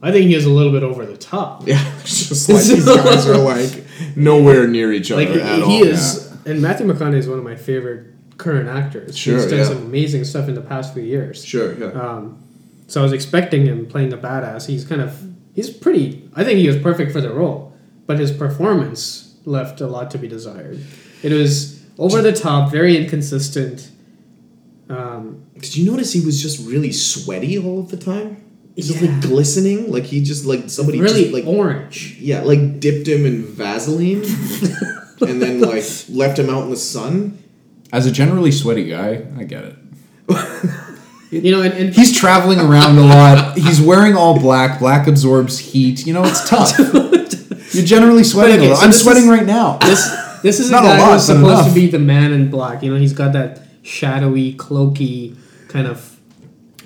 [0.02, 1.66] I think he is a little bit over the top.
[1.68, 5.84] Yeah, just like these guys are like nowhere near each other Like at he all.
[5.88, 8.08] is, and Matthew McConaughey is one of my favorite
[8.38, 9.18] current actors.
[9.18, 9.66] Sure, he's done yeah.
[9.66, 11.44] some amazing stuff in the past few years.
[11.46, 11.86] Sure, yeah.
[11.92, 12.43] Um,
[12.94, 14.68] so I was expecting him playing a badass.
[14.68, 15.12] He's kind of
[15.56, 16.30] he's pretty.
[16.36, 17.74] I think he was perfect for the role,
[18.06, 20.80] but his performance left a lot to be desired.
[21.24, 23.90] It was over the top, very inconsistent.
[24.90, 28.44] Um, Did you notice he was just really sweaty all of the time?
[28.76, 29.10] He's just Yeah.
[29.12, 32.18] like glistening, like he just like somebody really just like orange.
[32.20, 34.24] yeah, like dipped him in Vaseline,
[35.22, 37.40] and then like left him out in the sun.
[37.92, 39.76] As a generally sweaty guy, I get it.
[41.42, 43.58] You know, and, and He's traveling around a lot.
[43.58, 44.80] He's wearing all black.
[44.80, 46.06] Black absorbs heat.
[46.06, 46.78] You know, it's tough.
[47.74, 48.80] You're generally sweating okay, a lot.
[48.80, 49.78] so I'm sweating is- right now.
[49.80, 50.08] this
[50.44, 51.68] this is a Not a guy lot, who's supposed enough.
[51.70, 52.84] to be the man in black.
[52.84, 55.36] You know, he's got that shadowy, cloaky
[55.70, 56.13] kind of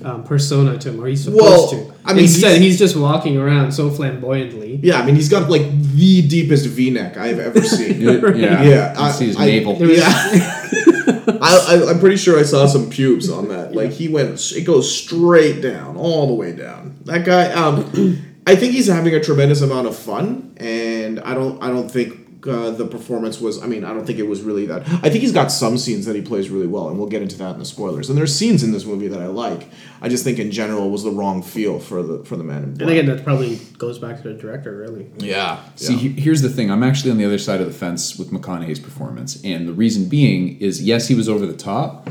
[0.04, 1.94] um, persona to him, or he's supposed Well, to.
[2.06, 4.80] I mean, instead he's- he's, just walking around so flamboyantly.
[4.84, 8.02] Yeah, I mean he's got like the deepest V-neck I've ever seen.
[8.02, 8.34] yeah,
[8.64, 9.76] Yeah, You I- see his I- navel.
[9.76, 10.64] There was- Yeah.
[11.42, 13.74] I, I, I'm pretty sure I saw some pubes on that.
[13.74, 16.98] Like he went, it goes straight down, all the way down.
[17.06, 21.62] That guy, um, I think he's having a tremendous amount of fun, and I don't,
[21.62, 23.62] I don't think uh, the performance was.
[23.62, 24.82] I mean, I don't think it was really that.
[24.88, 27.38] I think he's got some scenes that he plays really well, and we'll get into
[27.40, 28.10] that in the spoilers.
[28.10, 29.70] And there's scenes in this movie that I like.
[30.02, 32.70] I just think in general was the wrong feel for the for the man in
[32.82, 35.10] And again, that probably goes back to the director, really.
[35.18, 35.60] yeah.
[35.76, 36.00] See, yeah.
[36.00, 36.70] he- here's the thing.
[36.72, 40.08] I'm actually on the other side of the fence with McConaughey's performance, and the reason
[40.10, 42.10] being is yes, he was over the top,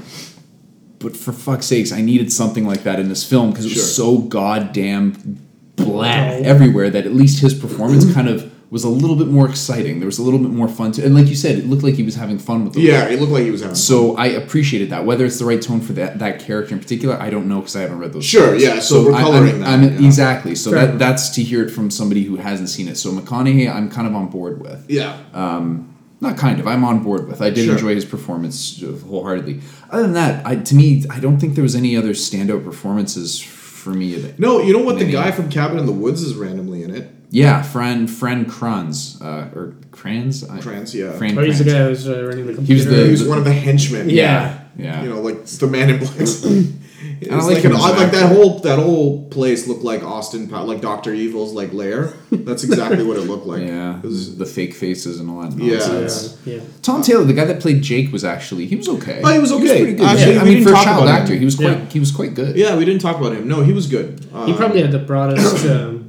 [0.98, 3.94] but for fuck's sakes, I needed something like that in this film because it was
[3.94, 4.16] Sure.
[4.16, 5.38] so goddamn
[5.76, 10.00] black everywhere that at least his performance kind of was a little bit more exciting.
[10.00, 11.94] There was a little bit more fun to, and like you said, it looked like
[11.94, 13.76] he was having fun with the yeah, it looked like he was having.
[13.76, 15.04] So I appreciated that.
[15.04, 17.76] Whether it's the right tone for that that character in particular, I don't know because
[17.76, 18.24] I haven't read those.
[18.24, 18.62] Sure, books.
[18.64, 20.06] yeah, so we're coloring I'm- that, I'm- yeah.
[20.06, 20.54] Exactly.
[20.56, 22.96] So Fair that that's to hear it from somebody who hasn't seen it.
[22.96, 24.84] So McConaughey, I'm kind of on board with.
[24.90, 25.16] yeah.
[25.32, 26.66] Um, Not kind of.
[26.66, 27.40] I'm on board with.
[27.42, 27.74] I did Sure.
[27.74, 29.60] enjoy his performance uh, wholeheartedly.
[29.90, 33.38] Other than that, I, to me, I don't think there was any other standout performances
[33.38, 34.14] for me.
[34.16, 34.98] That, No, you know what?
[34.98, 37.10] The guy from Cabin in the Woods is randomly in it.
[37.30, 40.44] yeah, Fran Fran Kranz uh, or Kranz.
[40.48, 41.12] I- Kranz, yeah.
[41.12, 41.78] Fran Or he's the Kranz.
[41.78, 44.10] guy who's uh, running the He was the- He was one of the henchmen.
[44.10, 44.60] Yeah.
[44.78, 45.02] Yeah.
[45.02, 46.12] You know, like it's the man in black.
[47.18, 48.34] It's like like, an, as odd- an like that actor.
[48.34, 52.12] whole that whole place looked like Austin, Pow- like Doctor Evil's like lair.
[52.30, 53.62] That's exactly what it looked like.
[53.66, 55.78] Yeah, It was- the fake faces and all that Yeah.
[55.78, 56.36] nonsense.
[56.44, 56.60] yeah, yeah.
[56.82, 59.20] Tom Taylor, the guy that played Jake, was actually he was okay.
[59.24, 59.78] Oh, he was okay.
[59.82, 60.06] pretty good.
[60.06, 61.22] Actually, Yeah, I mean, for a child about him.
[61.22, 61.84] actor, he was quite Yeah.
[61.86, 62.56] he was quite good.
[62.56, 63.48] yeah, we didn't talk about him.
[63.48, 64.20] No, he was good.
[64.44, 66.05] He Um, probably had the broadest, um,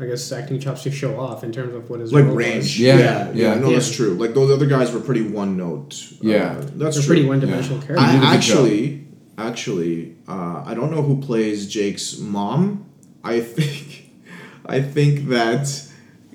[0.00, 2.78] I guess, acting chops to show off in terms of what his like role range.
[2.78, 3.32] Yeah, yeah, yeah.
[3.32, 3.54] yeah.
[3.54, 4.14] No, that's true.
[4.14, 6.12] Like those other guys were pretty one note.
[6.20, 6.52] Yeah.
[6.52, 7.02] uh, that's They're true.
[7.06, 7.98] pretty one-dimensional characters.
[7.98, 12.88] I did a good actually, actually, uh, I don't know who plays Jake's mom.
[13.24, 14.10] I think,
[14.66, 15.87] I think that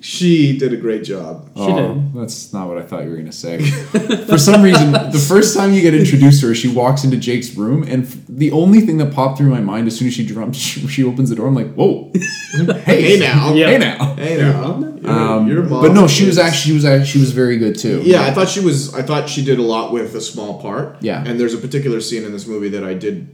[0.04, 1.50] she did a great job.
[1.56, 2.14] She oh, did.
[2.14, 3.62] that's not what I thought you were gonna say.
[4.28, 7.56] For some reason, the first time you get introduced to her, she walks into Jake's
[7.56, 10.26] room, and f- the only thing that popped through my mind as soon as she
[10.26, 11.48] drums, she, she opens the door.
[11.48, 12.12] I'm like, whoa,
[12.84, 13.68] hey, Hey now, Yeah.
[13.68, 14.16] hey now.
[14.16, 14.80] hey now.
[14.80, 17.58] Your- Um, your mom but no, she was actually she was actually she was very
[17.58, 18.02] good too.
[18.04, 18.94] Yeah, I thought she was.
[18.94, 20.98] I thought she did a lot with a small part.
[21.02, 21.24] Yeah.
[21.26, 23.28] and there's a particular scene in this movie that I did,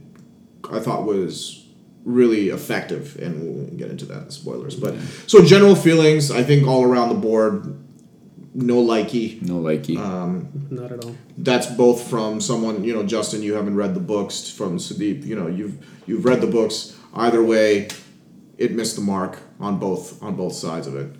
[0.72, 1.59] I thought was
[2.04, 4.74] really effective, and we'll get into that in spoilers.
[4.76, 4.94] But
[5.26, 7.76] so general feelings, I think all around the board,
[8.54, 9.40] no likey.
[9.42, 9.96] no likey.
[9.98, 11.14] Um, Not at all.
[11.38, 13.42] that's both from someone you know, Justin.
[13.42, 14.50] You haven't read the books.
[14.50, 16.96] From Sudeep, you know, you've you've read the books.
[17.14, 17.88] Either way,
[18.58, 21.14] it missed the mark on both on both sides of it.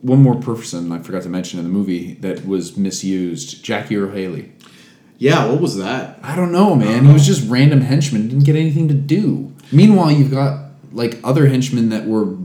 [0.00, 4.12] One more person I forgot to mention in the movie that was misused: Jackie Earle
[4.12, 4.52] Haley.
[5.18, 6.18] Yeah, what was that?
[6.22, 7.04] I don't know, man.
[7.04, 8.28] He was just random henchman.
[8.28, 9.52] Didn't get anything to do.
[9.72, 12.36] Meanwhile, you've got like other henchmen that were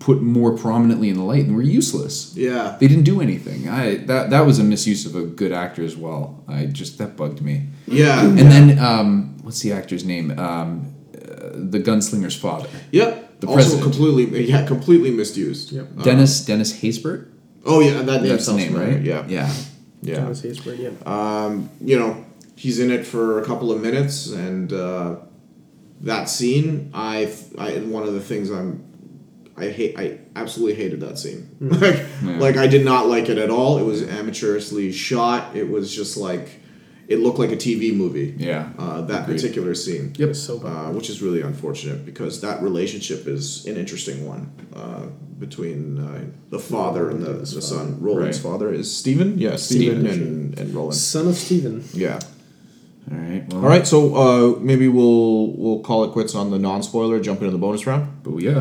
[0.00, 2.34] put more prominently in the light and were useless.
[2.36, 2.76] Yeah.
[2.80, 3.68] They didn't do anything.
[3.68, 6.42] I that that was a misuse of a good actor as well.
[6.48, 7.68] I just that bugged me.
[7.86, 8.20] Yeah.
[8.24, 10.38] And then um, what's the actor's name?
[10.38, 13.40] Um, uh, the gunslinger's father, Yep.
[13.40, 13.82] The also president.
[13.84, 15.70] completely yeah completely misused.
[15.72, 15.86] Yep.
[15.98, 17.28] Uh, Dennis Dennis Haysbert.
[17.64, 18.94] Oh yeah, that name That's the sounds name, familiar.
[18.96, 19.04] right?
[19.04, 19.24] Yeah.
[19.28, 19.54] Yeah.
[20.02, 20.20] Yeah.
[20.20, 20.90] Thomas Haysbert, yeah.
[21.06, 22.24] Um, you know,
[22.56, 25.16] he's in it for a couple of minutes, and uh,
[26.02, 28.84] that scene, I, I one of the things I'm,
[29.56, 31.48] I hate, I absolutely hated that scene.
[31.60, 32.38] like, Yeah.
[32.38, 33.78] like I did not like it at all.
[33.78, 35.56] It was amateurishly shot.
[35.56, 36.60] It was just like,
[37.08, 38.34] it looked like a TV movie.
[38.36, 38.68] Yeah.
[38.78, 39.36] Uh, that Agreed.
[39.36, 40.12] particular scene.
[40.16, 40.36] Yep.
[40.36, 40.68] So bad.
[40.70, 45.06] Uh, which is really unfortunate because that relationship is an interesting one uh,
[45.38, 47.98] between uh, the father and the, the son.
[48.00, 48.50] Roland's Right.
[48.52, 49.38] father is Stephen.
[49.38, 50.22] Yeah, Stephen, Stephen.
[50.22, 50.94] and, and Roland.
[50.96, 51.82] Son of Stephen.
[51.94, 52.20] Yeah.
[53.10, 53.44] All right.
[53.52, 57.20] Well, All right, so uh, maybe we'll we'll call it quits on the non-spoiler.
[57.20, 58.20] Jump into the bonus round.
[58.26, 58.58] Oh yeah.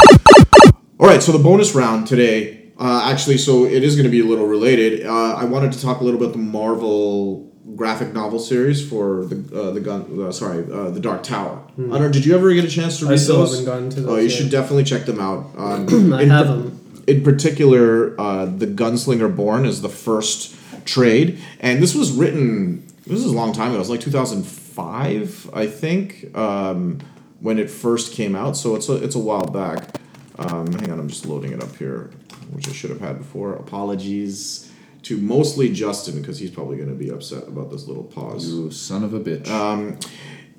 [0.99, 4.21] All right, so the bonus round today, uh, actually, so it is going to be
[4.21, 5.05] a little related.
[5.05, 7.46] Uh, I wanted to talk a little bit about the Marvel
[7.78, 10.19] graphic novel series for the uh, the gun.
[10.21, 11.61] Uh, sorry, uh, the Dark Tower.
[11.78, 12.11] I don't.
[12.11, 13.51] Did you ever get a chance to read I still those?
[13.59, 14.32] haven't gotten to Oh, you yet.
[14.32, 15.45] should definitely check them out.
[15.57, 17.03] Um, I in- have them.
[17.07, 20.55] in particular, uh, the Gunslinger Born is the first
[20.86, 22.84] trade, and this was written.
[23.05, 23.75] This is a long time ago.
[23.75, 26.99] It was like 2005, I think, um,
[27.39, 28.57] when it first came out.
[28.57, 29.97] So it's a it's a while back.
[30.39, 32.09] Um, hang on, I'm just loading it up here,
[32.51, 33.53] which I should have had before.
[33.53, 34.66] Apologies
[35.08, 38.49] to mostly Justin because he's probably going to be upset about this little pause.
[38.49, 39.47] You son of a bitch.
[39.47, 39.97] Um,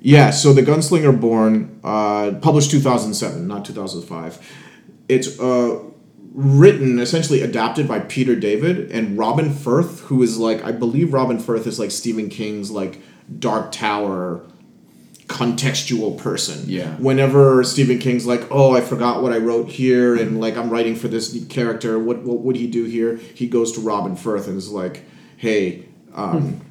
[0.01, 4.39] Yeah, so The Gunslinger Born, uh, published 2007, not 2005.
[5.09, 5.83] It's uh,
[6.31, 11.37] written, essentially adapted by Peter David and Robin Furth, who is like, I believe Robin
[11.37, 13.01] Furth is like Stephen King's like
[13.39, 14.47] Dark Tower
[15.29, 16.63] contextual person.
[16.65, 16.95] Yeah.
[16.95, 20.95] Whenever Stephen King's like, oh, I forgot what I wrote here, and like I'm writing
[20.95, 23.15] for this character, what what would he do here?
[23.15, 25.05] He goes to Robin Furth and is like,
[25.37, 26.61] hey, um,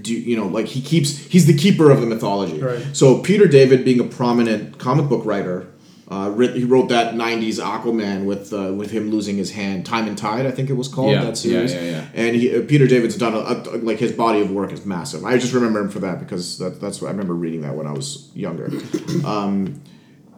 [0.00, 2.60] do you know like he keeps he's the keeper of the mythology.
[2.60, 2.84] Right.
[2.92, 5.68] So Peter David, being a prominent comic book writer.
[6.06, 10.06] Uh, writ- he wrote that '90s Aquaman with uh, with him losing his hand, Time
[10.06, 11.72] and Tide, I think it was called Yeah, that series.
[11.72, 12.06] yeah, yeah, yeah.
[12.12, 15.24] And he, uh, Peter David's done a, a, like his body of work is massive.
[15.24, 17.86] I just remember him for that because that, that's what I remember reading that when
[17.86, 18.70] I was younger.
[19.24, 19.80] Um,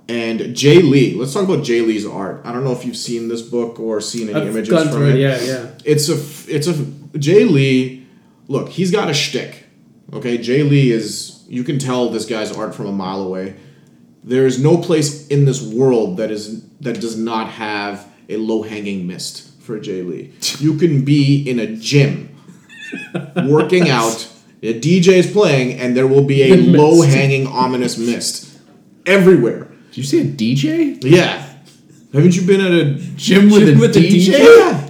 [0.09, 2.43] and Jae Lee, let's talk about Jae Lee's art.
[2.45, 5.17] I don't know if you've seen this book or seen any I've images from it.
[5.17, 5.19] it.
[5.19, 5.71] Yeah, yeah.
[5.85, 8.07] It's a f- it's a Jae Lee.
[8.47, 9.65] Look, he's got a shtick.
[10.13, 11.45] Okay, Jae Lee is.
[11.49, 13.57] You can tell this guy's art from a mile away.
[14.27, 18.63] There is no place in this world that is that does not have a low
[18.63, 20.33] hanging mist for Jae Lee.
[20.61, 22.35] You can be in a gym
[23.45, 24.29] working out.
[24.63, 28.59] A DJ is playing, and there will be a low hanging ominous mist
[29.05, 29.69] everywhere.
[29.91, 30.99] Did you say a DJ?
[31.05, 31.47] Yeah.
[32.13, 34.39] Haven't you been at a Gym with, Gym a, with a DJ?
[34.39, 34.86] yeah.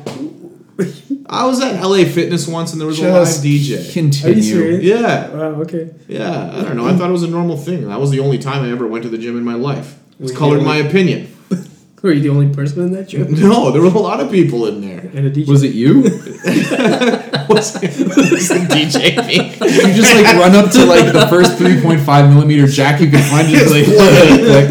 [1.37, 3.93] I was at LA Fitness once and there was Just a live DJ.
[3.93, 4.33] Continue.
[4.33, 4.83] Are you serious?
[4.83, 5.29] Yeah.
[5.29, 5.61] Wow.
[5.63, 5.91] Okay.
[6.09, 6.51] Yeah.
[6.55, 6.87] I don't know.
[6.87, 7.87] I thought it was a normal thing.
[7.89, 9.99] That was the only time I ever went to the gym in my life.
[10.19, 11.29] It's Were colored the my opinion.
[12.03, 13.35] Were you the only person in that gym?
[13.35, 15.01] No, there were a lot of people in there.
[15.01, 15.47] And a DJ.
[15.49, 16.03] Was it you?
[17.49, 19.37] What's DJ me?
[19.37, 23.49] you just like run up to like the first 3.5 millimeter jack you can find
[23.49, 24.69] just like, like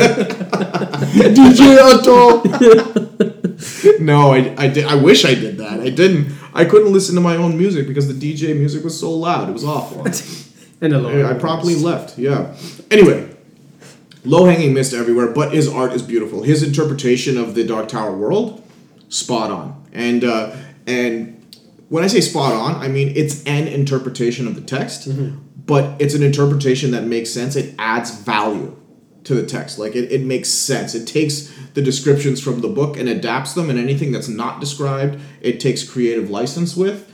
[1.35, 2.41] DJ Otto.
[3.99, 5.79] No, I, I, did, I wish I did that.
[5.79, 6.33] I didn't.
[6.53, 9.49] I couldn't listen to my own music because the DJ music was so loud.
[9.49, 10.05] It was awful.
[10.81, 11.25] and a lower.
[11.25, 12.17] I promptly left.
[12.17, 12.55] Yeah.
[12.91, 13.29] Anyway,
[14.23, 16.43] low hanging mist everywhere, but his art is beautiful.
[16.43, 18.63] His interpretation of the Dark Tower world,
[19.09, 19.83] spot on.
[19.93, 20.55] And uh,
[20.87, 21.41] and
[21.89, 25.07] when I say spot on, I mean it's an interpretation of the text,
[25.65, 27.55] but it's an interpretation that makes sense.
[27.55, 28.75] It adds value
[29.25, 29.77] to the text.
[29.77, 30.95] Like it, it makes sense.
[30.95, 35.19] It takes the descriptions from the book and adapts them, and anything that's not described,
[35.41, 37.11] it takes creative license with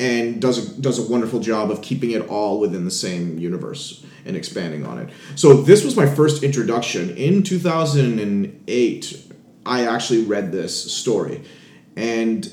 [0.00, 4.04] and does a, does a wonderful job of keeping it all within the same universe
[4.24, 5.08] and expanding on it.
[5.36, 9.32] So this was my first introduction in 2008.
[9.66, 11.44] I actually read this story,
[11.96, 12.52] and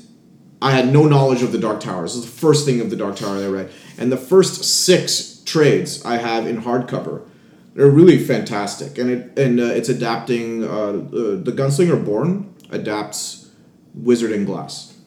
[0.62, 2.04] I had no knowledge of the Dark Tower.
[2.04, 4.64] This is the first thing of the Dark Tower that I read, and the first
[4.64, 7.28] six trades I have in hardcover.
[7.74, 13.50] They're really fantastic, and it and uh, it's adapting uh, the Gunslinger Born adapts
[13.94, 14.98] Wizard in Glass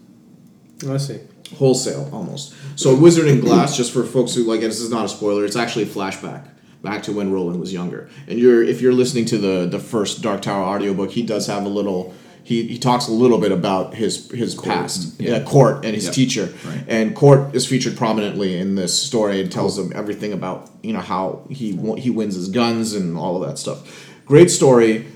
[0.89, 1.21] I see.
[1.57, 2.55] wholesale almost.
[2.77, 5.45] So Wizard in Glass, just for folks who like it, this is not a spoiler.
[5.45, 6.49] It's actually a flashback
[6.83, 8.09] back to when Roland was younger.
[8.29, 11.65] And you're if you're listening to the the first Dark Tower audiobook, he does have
[11.65, 12.15] a little.
[12.47, 15.39] He, he talks a little bit about his his past, yeah.
[15.39, 16.15] yeah, Cort and his Yep.
[16.15, 16.85] teacher, Right.
[16.87, 19.41] and Cort is featured prominently in this story.
[19.41, 23.35] and tells them everything about you know how he he wins his guns and all
[23.43, 24.07] of that stuff.
[24.27, 25.07] Great story.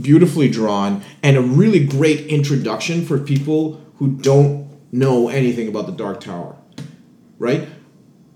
[0.00, 5.92] beautifully drawn, and a really great introduction for people who don't know anything about the
[5.92, 6.54] Dark Tower.
[7.38, 7.66] Right?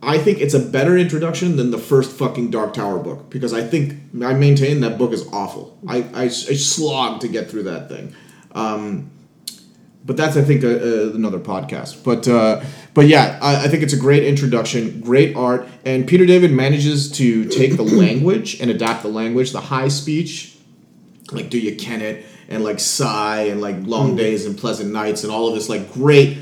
[0.03, 3.63] I think it's a better introduction than the first fucking Dark Tower book because I
[3.63, 5.79] think I maintain that book is awful.
[5.89, 8.13] I, I, I slogged to get through that thing.
[8.57, 9.11] Um,
[10.07, 12.03] but that's I think a, a, another podcast.
[12.03, 16.25] But uh, but yeah, I, I, think it's a great introduction, great art, and Peter
[16.25, 20.57] David manages to take the language and adapt the language, the high speech,
[21.33, 24.19] like "Do you ken it?" and like "sai" and like "long mm.
[24.19, 26.39] days and pleasant nights" and all of this like great,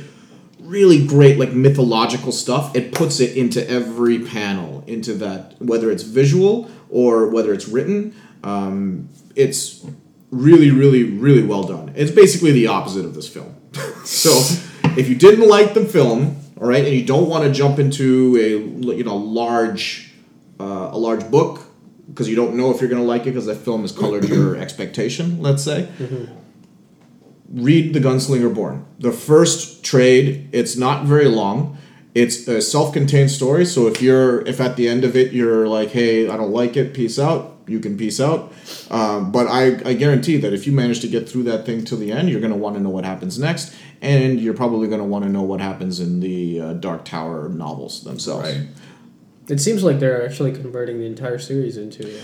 [0.60, 2.76] really great like mythological stuff.
[2.76, 8.14] It puts it into every panel, into that whether it's visual or whether it's written.
[8.42, 9.84] Um, it's
[10.34, 11.92] really, really, really well done.
[11.94, 13.54] It's basically the opposite of this film.
[14.04, 14.30] so,
[14.96, 18.36] if you didn't like the film, all right, and you don't want to jump into
[18.36, 20.12] a you know large
[20.60, 21.62] uh, a large book
[22.08, 24.28] because you don't know if you're going to like it because the film has colored
[24.28, 25.88] your expectation, let's say.
[25.98, 27.62] Mm-hmm.
[27.62, 28.84] Read The Gunslinger Born.
[28.98, 31.78] The first trade, it's not very long.
[32.14, 35.90] It's a self-contained story, so if you're if at the end of it you're like,
[35.90, 36.94] "Hey, I don't like it.
[36.94, 38.52] Peace out." You can peace out.
[38.90, 41.98] Um, but I, I guarantee that if you manage to get through that thing till
[41.98, 45.00] the end, you're going to want to know what happens next, and you're probably going
[45.00, 48.48] to want to know what happens in the uh, Dark Tower novels themselves.
[48.48, 48.66] Right.
[49.48, 52.18] It seems like they're actually converting the entire series into.
[52.18, 52.22] Uh...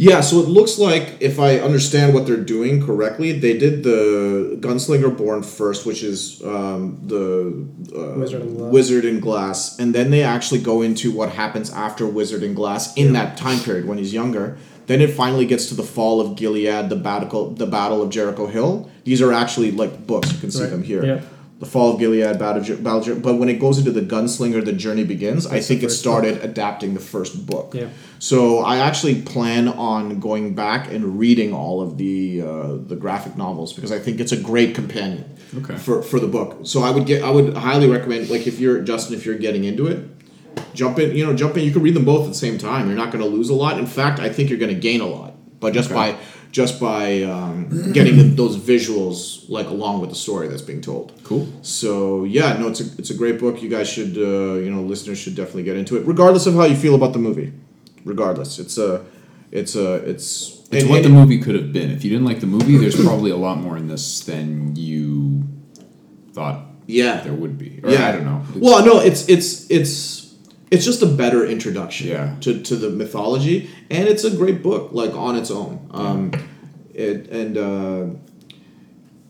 [0.00, 4.56] Yeah, so it looks like if I understand what they're doing correctly, they did the
[4.60, 7.66] Gunslinger Born first, which is um, the
[7.96, 8.72] uh, Wizard, in Glass.
[8.72, 12.94] Wizard in Glass, and then they actually go into what happens after Wizard in Glass
[12.96, 13.24] in yeah.
[13.24, 14.56] that time period when he's younger.
[14.88, 18.46] Then it finally gets to the fall of Gilead, the battle, the battle of Jericho
[18.46, 18.90] Hill.
[19.04, 20.32] These are actually like books.
[20.32, 20.70] You can see right.
[20.70, 21.04] them here.
[21.04, 21.20] Yeah.
[21.58, 24.64] The fall of Gilead, battle, of, battle of, but when it goes into the Gunslinger,
[24.64, 25.44] the journey begins.
[25.44, 26.44] That's I think it started book.
[26.44, 27.74] adapting the first book.
[27.74, 27.88] Yeah.
[28.18, 33.36] So I actually plan on going back and reading all of the uh, the graphic
[33.36, 35.76] novels because I think it's a great companion okay.
[35.76, 36.60] for for the book.
[36.62, 39.64] So I would get I would highly recommend like if you're Justin if you're getting
[39.64, 40.17] into it
[40.74, 41.16] jump in.
[41.16, 41.64] You know, jump in.
[41.64, 42.86] You can read them both at the same time.
[42.86, 43.78] You're not going to lose a lot.
[43.78, 46.12] In fact, I think you're going to gain a lot, but just okay.
[46.12, 46.18] by
[46.50, 51.12] just by um, getting the, those visuals like along with the story that's being told.
[51.24, 51.46] Cool.
[51.62, 53.62] So yeah, no, it's a it's a great book.
[53.62, 56.64] You guys should uh, you know listeners should definitely get into it, regardless of how
[56.64, 57.52] you feel about the movie.
[58.04, 59.04] Regardless, it's a
[59.50, 60.56] it's a it's.
[60.70, 61.90] It's and, what and, the movie could have been.
[61.90, 65.48] If you didn't like the movie, there's probably a lot more in this than you
[66.32, 66.62] thought.
[66.86, 67.80] Yeah, there would be.
[67.82, 68.44] Or yeah, I don't know.
[68.50, 70.17] It's, well, no, it's it's it's
[70.70, 72.36] it's just a better introduction yeah.
[72.40, 76.32] to, to the mythology and it's a great book like on its own um,
[76.94, 78.06] it, and uh,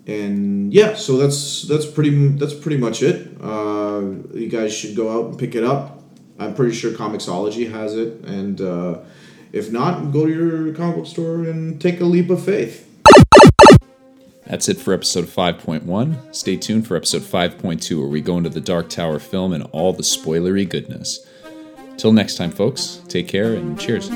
[0.07, 4.01] and yeah so that's that's pretty that's pretty much it uh,
[4.35, 6.03] you guys should go out and pick it up
[6.39, 8.99] i'm pretty sure comixology has it and uh,
[9.53, 12.89] if not go to your comic book store and take a leap of faith
[14.49, 16.35] that's it for episode 5.1.
[16.35, 19.93] Stay tuned for episode 5.2, where we go into the Dark Tower film and all
[19.93, 21.28] the spoilery goodness.
[21.99, 24.09] Till next time, folks, take care and cheers.